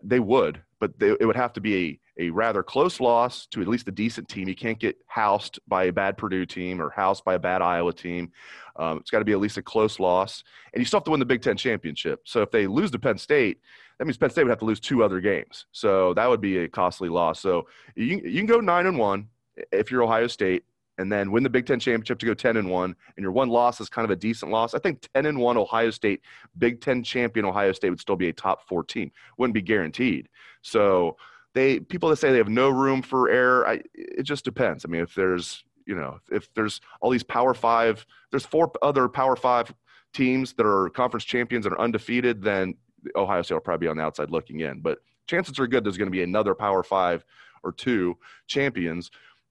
they 0.02 0.20
would, 0.20 0.60
but 0.80 0.98
they, 0.98 1.10
it 1.10 1.24
would 1.24 1.36
have 1.36 1.52
to 1.54 1.60
be 1.60 1.76
a, 1.76 2.00
a 2.18 2.30
rather 2.30 2.62
close 2.62 3.00
loss 3.00 3.46
to 3.46 3.60
at 3.60 3.68
least 3.68 3.88
a 3.88 3.92
decent 3.92 4.28
team. 4.28 4.48
You 4.48 4.54
can't 4.54 4.78
get 4.78 4.96
housed 5.06 5.58
by 5.66 5.84
a 5.84 5.92
bad 5.92 6.16
Purdue 6.16 6.46
team 6.46 6.80
or 6.80 6.90
housed 6.90 7.24
by 7.24 7.34
a 7.34 7.38
bad 7.38 7.60
Iowa 7.60 7.92
team. 7.92 8.30
Um, 8.76 8.98
it's 8.98 9.10
got 9.10 9.18
to 9.18 9.24
be 9.24 9.32
at 9.32 9.40
least 9.40 9.56
a 9.56 9.62
close 9.62 9.98
loss, 10.00 10.44
and 10.72 10.80
you 10.80 10.84
still 10.84 10.98
have 10.98 11.04
to 11.04 11.10
win 11.10 11.20
the 11.20 11.26
Big 11.26 11.42
Ten 11.42 11.56
championship. 11.56 12.20
So 12.24 12.42
if 12.42 12.50
they 12.50 12.66
lose 12.66 12.90
to 12.92 12.98
Penn 12.98 13.18
State, 13.18 13.60
that 13.98 14.04
means 14.04 14.16
Penn 14.16 14.30
State 14.30 14.44
would 14.44 14.50
have 14.50 14.58
to 14.58 14.64
lose 14.64 14.80
two 14.80 15.04
other 15.04 15.20
games. 15.20 15.66
So 15.72 16.14
that 16.14 16.28
would 16.28 16.40
be 16.40 16.58
a 16.58 16.68
costly 16.68 17.08
loss. 17.08 17.40
So 17.40 17.66
you, 17.94 18.20
you 18.24 18.38
can 18.38 18.46
go 18.46 18.60
nine 18.60 18.86
and 18.86 18.98
one 18.98 19.28
if 19.70 19.90
you're 19.90 20.02
Ohio 20.02 20.26
State, 20.26 20.64
and 20.98 21.10
then 21.10 21.32
win 21.32 21.42
the 21.42 21.50
Big 21.50 21.66
Ten 21.66 21.80
championship 21.80 22.18
to 22.20 22.26
go 22.26 22.34
ten 22.34 22.56
and 22.56 22.70
one, 22.70 22.94
and 23.16 23.22
your 23.22 23.32
one 23.32 23.48
loss 23.48 23.80
is 23.80 23.88
kind 23.88 24.04
of 24.04 24.10
a 24.10 24.16
decent 24.16 24.50
loss. 24.50 24.74
I 24.74 24.78
think 24.78 25.06
ten 25.14 25.26
and 25.26 25.38
one 25.38 25.56
Ohio 25.56 25.90
State, 25.90 26.22
Big 26.58 26.80
Ten 26.80 27.02
champion 27.02 27.44
Ohio 27.46 27.72
State 27.72 27.90
would 27.90 28.00
still 28.00 28.16
be 28.16 28.28
a 28.28 28.32
top 28.32 28.68
four 28.68 28.84
team. 28.84 29.10
Wouldn't 29.38 29.54
be 29.54 29.62
guaranteed. 29.62 30.28
So 30.62 31.16
they 31.54 31.80
people 31.80 32.08
that 32.10 32.16
say 32.16 32.30
they 32.30 32.38
have 32.38 32.48
no 32.48 32.68
room 32.68 33.00
for 33.00 33.30
error, 33.30 33.66
I, 33.66 33.80
it 33.94 34.24
just 34.24 34.44
depends. 34.44 34.84
I 34.84 34.88
mean, 34.88 35.02
if 35.02 35.14
there's 35.14 35.64
you 35.86 35.94
know 35.94 36.18
if 36.30 36.52
there's 36.54 36.80
all 37.00 37.10
these 37.10 37.22
Power 37.22 37.54
Five, 37.54 38.04
there's 38.30 38.44
four 38.44 38.70
other 38.82 39.08
Power 39.08 39.36
Five 39.36 39.72
teams 40.12 40.52
that 40.54 40.66
are 40.66 40.90
conference 40.90 41.24
champions 41.24 41.66
and 41.66 41.74
are 41.74 41.80
undefeated, 41.80 42.42
then 42.42 42.74
Ohio 43.16 43.42
State 43.42 43.54
will 43.54 43.60
probably 43.60 43.86
be 43.86 43.90
on 43.90 43.96
the 43.96 44.02
outside 44.02 44.30
looking 44.30 44.60
in. 44.60 44.80
But 44.80 44.98
chances 45.26 45.58
are 45.58 45.66
good 45.66 45.84
there's 45.84 45.96
going 45.96 46.10
to 46.10 46.16
be 46.16 46.22
another 46.22 46.54
Power 46.54 46.82
Five 46.82 47.24
or 47.62 47.72
two 47.72 48.18
champions 48.46 49.10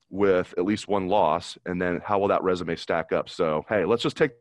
with 0.09 0.53
at 0.57 0.65
least 0.65 0.87
one 0.87 1.07
loss, 1.07 1.57
and 1.65 1.81
then 1.81 1.99
how 2.03 2.19
will 2.19 2.27
that 2.27 2.43
resume 2.43 2.75
stack 2.75 3.11
up? 3.11 3.29
So 3.29 3.65
hey, 3.69 3.85
let's 3.85 4.03
just 4.03 4.17
take 4.17 4.31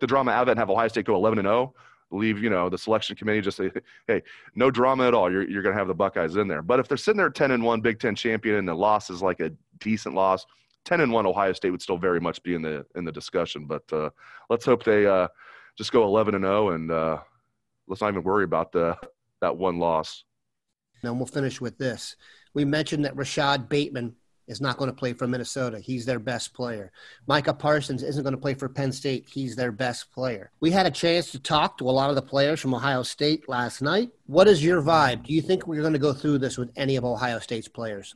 the 0.00 0.06
drama 0.06 0.30
out 0.30 0.42
of 0.42 0.48
it 0.48 0.52
and 0.52 0.60
have 0.60 0.70
Ohio 0.70 0.88
State 0.88 1.04
go 1.04 1.16
11 1.16 1.40
and 1.40 1.46
0. 1.46 1.74
Leave 2.10 2.42
you 2.42 2.48
know 2.48 2.68
the 2.70 2.78
selection 2.78 3.16
committee 3.16 3.40
just 3.40 3.56
say, 3.58 3.70
hey, 4.06 4.22
no 4.54 4.70
drama 4.70 5.06
at 5.06 5.14
all. 5.14 5.30
You're 5.30 5.48
you're 5.48 5.62
going 5.62 5.74
to 5.74 5.78
have 5.78 5.88
the 5.88 5.94
Buckeyes 5.94 6.36
in 6.36 6.48
there. 6.48 6.62
But 6.62 6.80
if 6.80 6.88
they're 6.88 6.96
sitting 6.96 7.18
there 7.18 7.30
10 7.30 7.50
and 7.50 7.62
one, 7.62 7.80
Big 7.80 8.00
Ten 8.00 8.14
champion, 8.14 8.56
and 8.56 8.68
the 8.68 8.74
loss 8.74 9.10
is 9.10 9.20
like 9.22 9.40
a 9.40 9.52
decent 9.78 10.14
loss, 10.14 10.46
10 10.84 11.02
and 11.02 11.12
one, 11.12 11.26
Ohio 11.26 11.52
State 11.52 11.70
would 11.70 11.82
still 11.82 11.98
very 11.98 12.20
much 12.20 12.42
be 12.42 12.54
in 12.54 12.62
the 12.62 12.86
in 12.94 13.04
the 13.04 13.12
discussion. 13.12 13.66
But 13.66 13.82
uh, 13.92 14.10
let's 14.48 14.64
hope 14.64 14.84
they 14.84 15.06
uh, 15.06 15.28
just 15.76 15.92
go 15.92 16.04
11 16.04 16.34
and 16.34 16.44
0 16.44 16.70
and 16.70 16.90
uh, 16.90 17.18
let's 17.86 18.00
not 18.00 18.10
even 18.10 18.22
worry 18.22 18.44
about 18.44 18.72
the 18.72 18.96
that 19.40 19.56
one 19.56 19.78
loss. 19.78 20.24
And 21.02 21.16
we'll 21.16 21.26
finish 21.26 21.60
with 21.60 21.78
this. 21.78 22.16
We 22.54 22.64
mentioned 22.64 23.04
that 23.04 23.16
Rashod 23.16 23.68
Bateman 23.68 24.16
is 24.48 24.60
not 24.60 24.76
going 24.76 24.90
to 24.90 24.96
play 24.96 25.12
for 25.12 25.26
Minnesota. 25.26 25.78
He's 25.78 26.04
their 26.04 26.18
best 26.18 26.54
player. 26.54 26.90
Micah 27.26 27.54
Parsons 27.54 28.02
isn't 28.02 28.22
going 28.22 28.34
to 28.34 28.40
play 28.40 28.54
for 28.54 28.68
Penn 28.68 28.90
State. 28.90 29.28
He's 29.28 29.54
their 29.54 29.70
best 29.70 30.10
player. 30.12 30.50
We 30.60 30.70
had 30.70 30.86
a 30.86 30.90
chance 30.90 31.30
to 31.32 31.38
talk 31.38 31.78
to 31.78 31.88
a 31.88 31.92
lot 31.92 32.10
of 32.10 32.16
the 32.16 32.22
players 32.22 32.60
from 32.60 32.74
Ohio 32.74 33.02
State 33.02 33.48
last 33.48 33.82
night. 33.82 34.10
What 34.26 34.48
is 34.48 34.64
your 34.64 34.82
vibe? 34.82 35.24
Do 35.24 35.32
you 35.32 35.42
think 35.42 35.66
we're 35.66 35.80
going 35.80 35.92
to 35.92 35.98
go 35.98 36.12
through 36.12 36.38
this 36.38 36.58
with 36.58 36.70
any 36.76 36.96
of 36.96 37.04
Ohio 37.04 37.38
State's 37.38 37.68
players? 37.68 38.14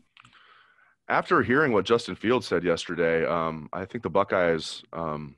After 1.09 1.42
hearing 1.42 1.73
what 1.73 1.85
Justin 1.85 2.16
Fields 2.16 2.47
said 2.47 2.64
yesterday, 2.64 3.27
um, 3.27 3.68
I 3.73 3.85
think 3.85 4.03
the 4.03 4.11
Buckeyes 4.11 4.83
um, 4.92 5.37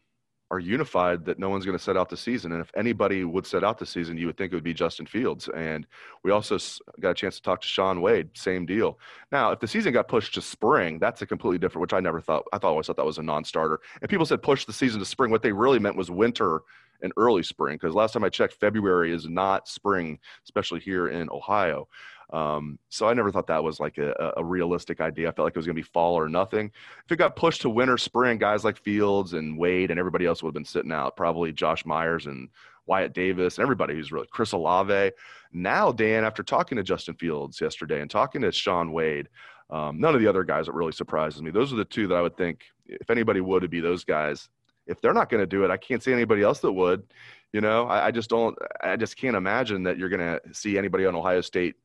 are 0.55 0.61
unified 0.61 1.25
that 1.25 1.39
no 1.39 1.49
one's 1.49 1.65
going 1.65 1.77
to 1.77 1.83
set 1.83 1.97
out 1.97 2.09
the 2.09 2.17
season. 2.17 2.53
And 2.53 2.61
if 2.61 2.71
anybody 2.77 3.25
would 3.25 3.47
set 3.47 3.65
out 3.65 3.79
the 3.79 3.87
season, 3.87 4.17
you 4.17 4.27
would 4.27 4.37
think 4.37 4.53
it 4.53 4.55
would 4.55 4.65
be 4.65 4.73
Justin 4.73 5.05
Fields. 5.05 5.49
And 5.49 5.87
we 6.23 6.31
also 6.31 6.59
got 7.01 7.11
a 7.11 7.15
chance 7.15 7.37
to 7.37 7.43
talk 7.43 7.61
to 7.61 7.67
Shaun 7.67 8.01
Wade, 8.01 8.31
same 8.35 8.65
deal. 8.65 8.99
Now, 9.33 9.51
if 9.51 9.59
the 9.59 9.67
season 9.67 9.93
got 9.93 10.07
pushed 10.07 10.35
to 10.35 10.41
spring, 10.41 10.99
that's 11.01 11.23
a 11.23 11.27
completely 11.27 11.59
different, 11.59 11.83
which 11.83 11.93
I 11.93 12.01
never 12.01 12.21
thought, 12.21 12.45
I 12.53 12.59
thought 12.59 12.71
always 12.71 12.87
thought 12.87 12.97
that 12.97 13.05
was 13.05 13.19
a 13.19 13.23
non 13.23 13.45
starter. 13.45 13.81
And 14.01 14.09
people 14.09 14.27
said 14.27 14.43
push 14.43 14.65
the 14.65 14.73
season 14.73 15.01
to 15.01 15.07
spring. 15.07 15.31
What 15.31 15.43
they 15.43 15.53
really 15.53 15.81
meant 15.81 15.97
was 15.97 16.11
winter 16.11 16.63
and 17.03 17.13
early 17.17 17.43
spring, 17.43 17.77
because 17.77 17.95
last 17.95 18.13
time 18.13 18.25
I 18.25 18.29
checked, 18.29 18.55
February 18.55 19.13
is 19.13 19.29
not 19.29 19.69
spring, 19.69 20.19
especially 20.45 20.81
here 20.81 21.09
in 21.09 21.29
Ohio. 21.31 21.89
Um, 22.35 22.81
so 22.89 23.09
I 23.09 23.15
never 23.15 23.31
thought 23.31 23.47
that 23.47 23.63
was 23.63 23.79
like 23.79 23.97
a, 23.97 24.33
a 24.37 24.45
realistic 24.45 25.01
idea. 25.01 25.29
I 25.29 25.33
felt 25.33 25.47
like 25.47 25.55
it 25.55 25.59
was 25.59 25.67
going 25.67 25.77
to 25.77 25.83
be 25.83 25.89
fall 25.93 26.19
or 26.19 26.29
nothing. 26.29 26.73
If 27.05 27.13
it 27.13 27.17
got 27.17 27.37
pushed 27.37 27.63
to 27.63 27.71
winter, 27.71 27.97
spring, 27.97 28.39
guys 28.39 28.65
like 28.65 28.77
Fields 28.77 29.35
and 29.35 29.57
Wade 29.57 29.93
and 29.93 30.01
everybody 30.01 30.27
else 30.27 30.43
would 30.43 30.49
have 30.49 30.55
been 30.55 30.65
sitting 30.65 30.91
out. 30.91 31.17
Probably 31.17 31.53
Josh 31.53 31.87
Myers 31.87 32.27
and 32.27 32.49
Wyatt 32.87 33.15
Davis 33.15 33.57
and 33.57 33.63
everybody 33.63 33.95
who's 33.95 34.11
really 34.11 34.27
Chris 34.33 34.51
Olave. 34.51 35.13
Now, 35.53 35.93
Dan, 35.93 36.25
after 36.25 36.43
talking 36.43 36.77
to 36.77 36.83
Justin 36.83 37.15
Fields 37.15 37.61
yesterday 37.61 38.01
and 38.01 38.11
talking 38.11 38.43
to 38.43 38.51
Shaun 38.51 38.91
Wade, 38.91 39.29
um, 39.71 40.01
none 40.01 40.17
of 40.17 40.21
the 40.21 40.27
other 40.27 40.43
guys 40.43 40.67
that 40.67 40.73
really 40.75 40.93
surprises 40.93 41.41
me. 41.41 41.53
Those 41.53 41.73
are 41.73 41.77
the 41.77 41.85
two 41.85 42.09
that 42.09 42.17
I 42.17 42.21
would 42.21 42.37
think, 42.37 42.65
if 42.87 43.11
anybody 43.11 43.41
would, 43.43 43.59
it'd 43.59 43.71
be 43.71 43.81
those 43.81 44.05
guys. 44.05 44.49
If 44.89 45.01
they're 45.01 45.15
not 45.15 45.31
going 45.31 45.41
to 45.41 45.47
do 45.47 45.65
it, 45.65 45.71
I 45.71 45.77
can't 45.77 46.03
see 46.03 46.13
anybody 46.13 46.43
else 46.43 46.59
that 46.61 46.73
would. 46.73 47.05
You 47.53 47.61
know, 47.61 47.87
I, 47.87 48.07
I 48.07 48.11
just 48.11 48.29
don't. 48.29 48.59
I 48.83 48.97
just 48.97 49.17
can't 49.17 49.37
imagine 49.37 49.85
that 49.85 49.97
you're 49.97 50.09
going 50.09 50.21
to 50.21 50.41
see 50.53 50.77
anybody 50.77 51.07
on 51.07 51.15
Ohio 51.15 51.41
State 51.41 51.77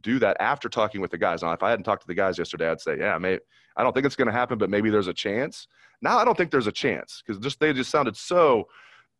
do 0.00 0.18
that 0.18 0.36
after 0.40 0.68
talking 0.68 1.00
with 1.00 1.10
the 1.10 1.18
guys. 1.18 1.42
Now, 1.42 1.52
if 1.52 1.62
I 1.62 1.70
hadn't 1.70 1.84
talked 1.84 2.02
to 2.02 2.06
the 2.06 2.14
guys 2.14 2.38
yesterday, 2.38 2.70
I'd 2.70 2.80
say, 2.80 2.98
yeah, 2.98 3.18
maybe 3.18 3.40
I 3.76 3.82
don't 3.82 3.92
think 3.92 4.06
it's 4.06 4.16
going 4.16 4.26
to 4.26 4.32
happen, 4.32 4.58
but 4.58 4.70
maybe 4.70 4.90
there's 4.90 5.08
a 5.08 5.14
chance. 5.14 5.68
Now 6.02 6.18
I 6.18 6.24
don't 6.24 6.36
think 6.36 6.50
there's 6.50 6.66
a 6.66 6.72
chance 6.72 7.22
because 7.24 7.40
just 7.42 7.60
they 7.60 7.72
just 7.72 7.90
sounded 7.90 8.16
so 8.16 8.68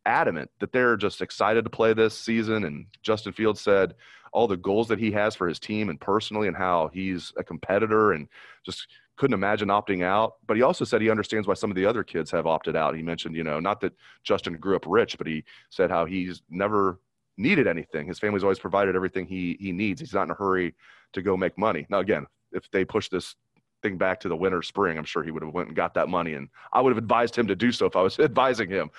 adamant 0.05 0.49
that 0.59 0.71
they're 0.71 0.97
just 0.97 1.21
excited 1.21 1.63
to 1.63 1.69
play 1.69 1.93
this 1.93 2.17
season. 2.17 2.63
And 2.63 2.85
Justin 3.01 3.33
Fields 3.33 3.61
said 3.61 3.95
all 4.31 4.47
the 4.47 4.57
goals 4.57 4.87
that 4.87 4.99
he 4.99 5.11
has 5.11 5.35
for 5.35 5.47
his 5.47 5.59
team 5.59 5.89
and 5.89 5.99
personally, 5.99 6.47
and 6.47 6.55
how 6.55 6.89
he's 6.93 7.33
a 7.37 7.43
competitor 7.43 8.11
and 8.11 8.27
just 8.63 8.87
couldn't 9.15 9.33
imagine 9.33 9.69
opting 9.69 10.03
out. 10.03 10.35
But 10.45 10.57
he 10.57 10.63
also 10.63 10.85
said 10.85 11.01
he 11.01 11.09
understands 11.09 11.47
why 11.47 11.55
some 11.55 11.71
of 11.71 11.75
the 11.75 11.85
other 11.85 12.03
kids 12.03 12.29
have 12.31 12.45
opted 12.45 12.75
out. 12.75 12.95
He 12.95 13.01
mentioned, 13.01 13.35
you 13.35 13.43
know, 13.43 13.59
not 13.59 13.81
that 13.81 13.93
Justin 14.23 14.53
grew 14.57 14.75
up 14.75 14.85
rich, 14.87 15.17
but 15.17 15.27
he 15.27 15.43
said 15.69 15.89
how 15.89 16.05
he's 16.05 16.41
never 16.49 16.99
needed 17.37 17.67
anything. 17.67 18.07
His 18.07 18.19
family's 18.19 18.43
always 18.43 18.59
provided 18.59 18.95
everything 18.95 19.25
he 19.25 19.57
he 19.59 19.71
needs. 19.71 20.01
He's 20.01 20.13
not 20.13 20.23
in 20.23 20.31
a 20.31 20.35
hurry 20.35 20.75
to 21.13 21.21
go 21.21 21.37
make 21.37 21.57
money. 21.57 21.85
Now, 21.89 21.99
again, 21.99 22.25
if 22.51 22.69
they 22.71 22.85
push 22.85 23.09
this 23.09 23.35
thing 23.81 23.97
back 23.97 24.19
to 24.21 24.29
the 24.29 24.35
winter 24.35 24.61
spring, 24.61 24.97
I'm 24.97 25.05
sure 25.05 25.23
he 25.23 25.31
would 25.31 25.43
have 25.43 25.53
went 25.53 25.67
and 25.67 25.75
got 25.75 25.93
that 25.93 26.09
money, 26.09 26.33
and 26.33 26.49
I 26.73 26.81
would 26.81 26.91
have 26.91 26.97
advised 26.97 27.35
him 27.35 27.47
to 27.47 27.55
do 27.55 27.71
so 27.71 27.85
if 27.85 27.95
I 27.95 28.01
was 28.01 28.19
advising 28.19 28.69
him. 28.69 28.89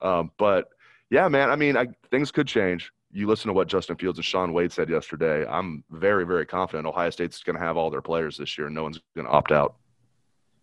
Um, 0.00 0.30
but 0.38 0.68
yeah, 1.10 1.28
man, 1.28 1.50
I 1.50 1.56
mean, 1.56 1.76
I, 1.76 1.86
things 2.10 2.30
could 2.30 2.46
change. 2.46 2.92
You 3.10 3.26
listen 3.26 3.48
to 3.48 3.54
what 3.54 3.68
Justin 3.68 3.96
Fields 3.96 4.18
and 4.18 4.24
Shaun 4.24 4.52
Wade 4.52 4.70
said 4.70 4.90
yesterday. 4.90 5.46
I'm 5.46 5.82
very, 5.90 6.26
very 6.26 6.44
confident 6.44 6.86
Ohio 6.86 7.08
State's 7.08 7.42
going 7.42 7.56
to 7.56 7.64
have 7.64 7.78
all 7.78 7.90
their 7.90 8.02
players 8.02 8.36
this 8.36 8.58
year, 8.58 8.66
and 8.66 8.76
no 8.76 8.82
one's 8.82 9.00
going 9.16 9.26
to 9.26 9.32
opt 9.32 9.50
out. 9.50 9.76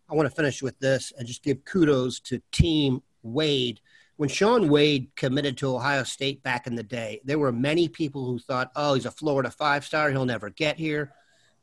I 0.08 0.14
want 0.14 0.30
to 0.30 0.36
finish 0.36 0.62
with 0.62 0.78
this 0.80 1.12
and 1.18 1.28
just 1.28 1.44
give 1.44 1.66
kudos 1.66 2.20
to 2.22 2.40
Team 2.52 3.02
Wade 3.24 3.80
when 4.18 4.30
Shaun 4.30 4.70
Wade 4.70 5.10
committed 5.16 5.58
to 5.58 5.76
Ohio 5.76 6.04
State 6.04 6.42
back 6.42 6.68
in 6.68 6.76
the 6.76 6.84
day, 6.84 7.22
there 7.26 7.40
were 7.40 7.52
many 7.52 7.90
people 7.90 8.26
who 8.26 8.40
thought, 8.40 8.72
oh, 8.76 8.94
he's 8.94 9.06
a 9.06 9.12
Florida 9.12 9.52
five 9.52 9.86
star. 9.86 10.10
He'll 10.10 10.26
never 10.26 10.50
get 10.50 10.78
here. 10.78 11.14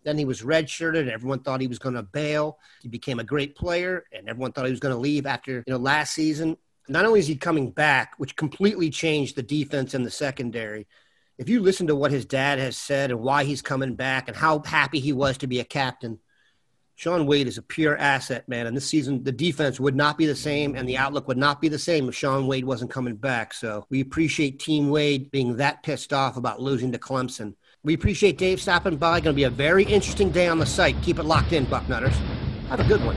Then 0.04 0.18
he 0.18 0.24
was 0.24 0.42
redshirted, 0.42 1.00
and 1.00 1.10
everyone 1.10 1.40
thought 1.40 1.60
he 1.60 1.68
was 1.68 1.78
going 1.78 1.94
to 1.94 2.02
bail. 2.02 2.58
He 2.82 2.88
became 2.88 3.20
a 3.20 3.24
great 3.24 3.54
player, 3.54 4.04
and 4.12 4.28
everyone 4.28 4.52
thought 4.52 4.66
he 4.66 4.72
was 4.72 4.80
going 4.80 4.94
to 4.94 5.00
leave 5.00 5.26
after 5.26 5.62
you 5.66 5.72
know 5.72 5.78
last 5.78 6.14
season. 6.14 6.56
Not 6.88 7.06
only 7.06 7.20
is 7.20 7.28
he 7.28 7.36
coming 7.36 7.70
back, 7.70 8.14
which 8.18 8.36
completely 8.36 8.90
changed 8.90 9.36
the 9.36 9.42
defense 9.42 9.94
and 9.94 10.04
the 10.04 10.10
secondary. 10.10 10.88
If 11.38 11.48
you 11.48 11.60
listen 11.60 11.86
to 11.86 11.96
what 11.96 12.10
his 12.10 12.24
dad 12.24 12.58
has 12.58 12.76
said 12.76 13.10
and 13.10 13.20
why 13.20 13.44
he's 13.44 13.62
coming 13.62 13.94
back 13.94 14.28
and 14.28 14.36
how 14.36 14.60
happy 14.60 14.98
he 14.98 15.12
was 15.12 15.38
to 15.38 15.46
be 15.46 15.60
a 15.60 15.64
captain, 15.64 16.18
Shaun 17.02 17.26
Wade 17.26 17.48
is 17.48 17.58
a 17.58 17.62
pure 17.62 17.96
asset, 17.96 18.48
man. 18.48 18.68
And 18.68 18.76
this 18.76 18.86
season, 18.86 19.24
the 19.24 19.32
defense 19.32 19.80
would 19.80 19.96
not 19.96 20.16
be 20.16 20.24
the 20.24 20.36
same, 20.36 20.76
and 20.76 20.88
the 20.88 20.96
outlook 20.96 21.26
would 21.26 21.36
not 21.36 21.60
be 21.60 21.66
the 21.66 21.76
same 21.76 22.08
if 22.08 22.14
Shaun 22.14 22.46
Wade 22.46 22.64
wasn't 22.64 22.92
coming 22.92 23.16
back. 23.16 23.54
So 23.54 23.84
we 23.90 24.00
appreciate 24.00 24.60
Team 24.60 24.88
Wade 24.88 25.28
being 25.32 25.56
that 25.56 25.82
pissed 25.82 26.12
off 26.12 26.36
about 26.36 26.62
losing 26.62 26.92
to 26.92 26.98
Clemson. 27.00 27.54
We 27.82 27.94
appreciate 27.94 28.38
Dave 28.38 28.60
stopping 28.60 28.98
by. 28.98 29.18
Going 29.18 29.34
to 29.34 29.36
be 29.36 29.42
a 29.42 29.50
very 29.50 29.82
interesting 29.82 30.30
day 30.30 30.46
on 30.46 30.60
the 30.60 30.64
site. 30.64 30.94
Keep 31.02 31.18
it 31.18 31.24
locked 31.24 31.52
in, 31.52 31.66
Bucknutters. 31.66 32.14
Have 32.68 32.78
a 32.78 32.84
good 32.84 33.04
one. 33.04 33.16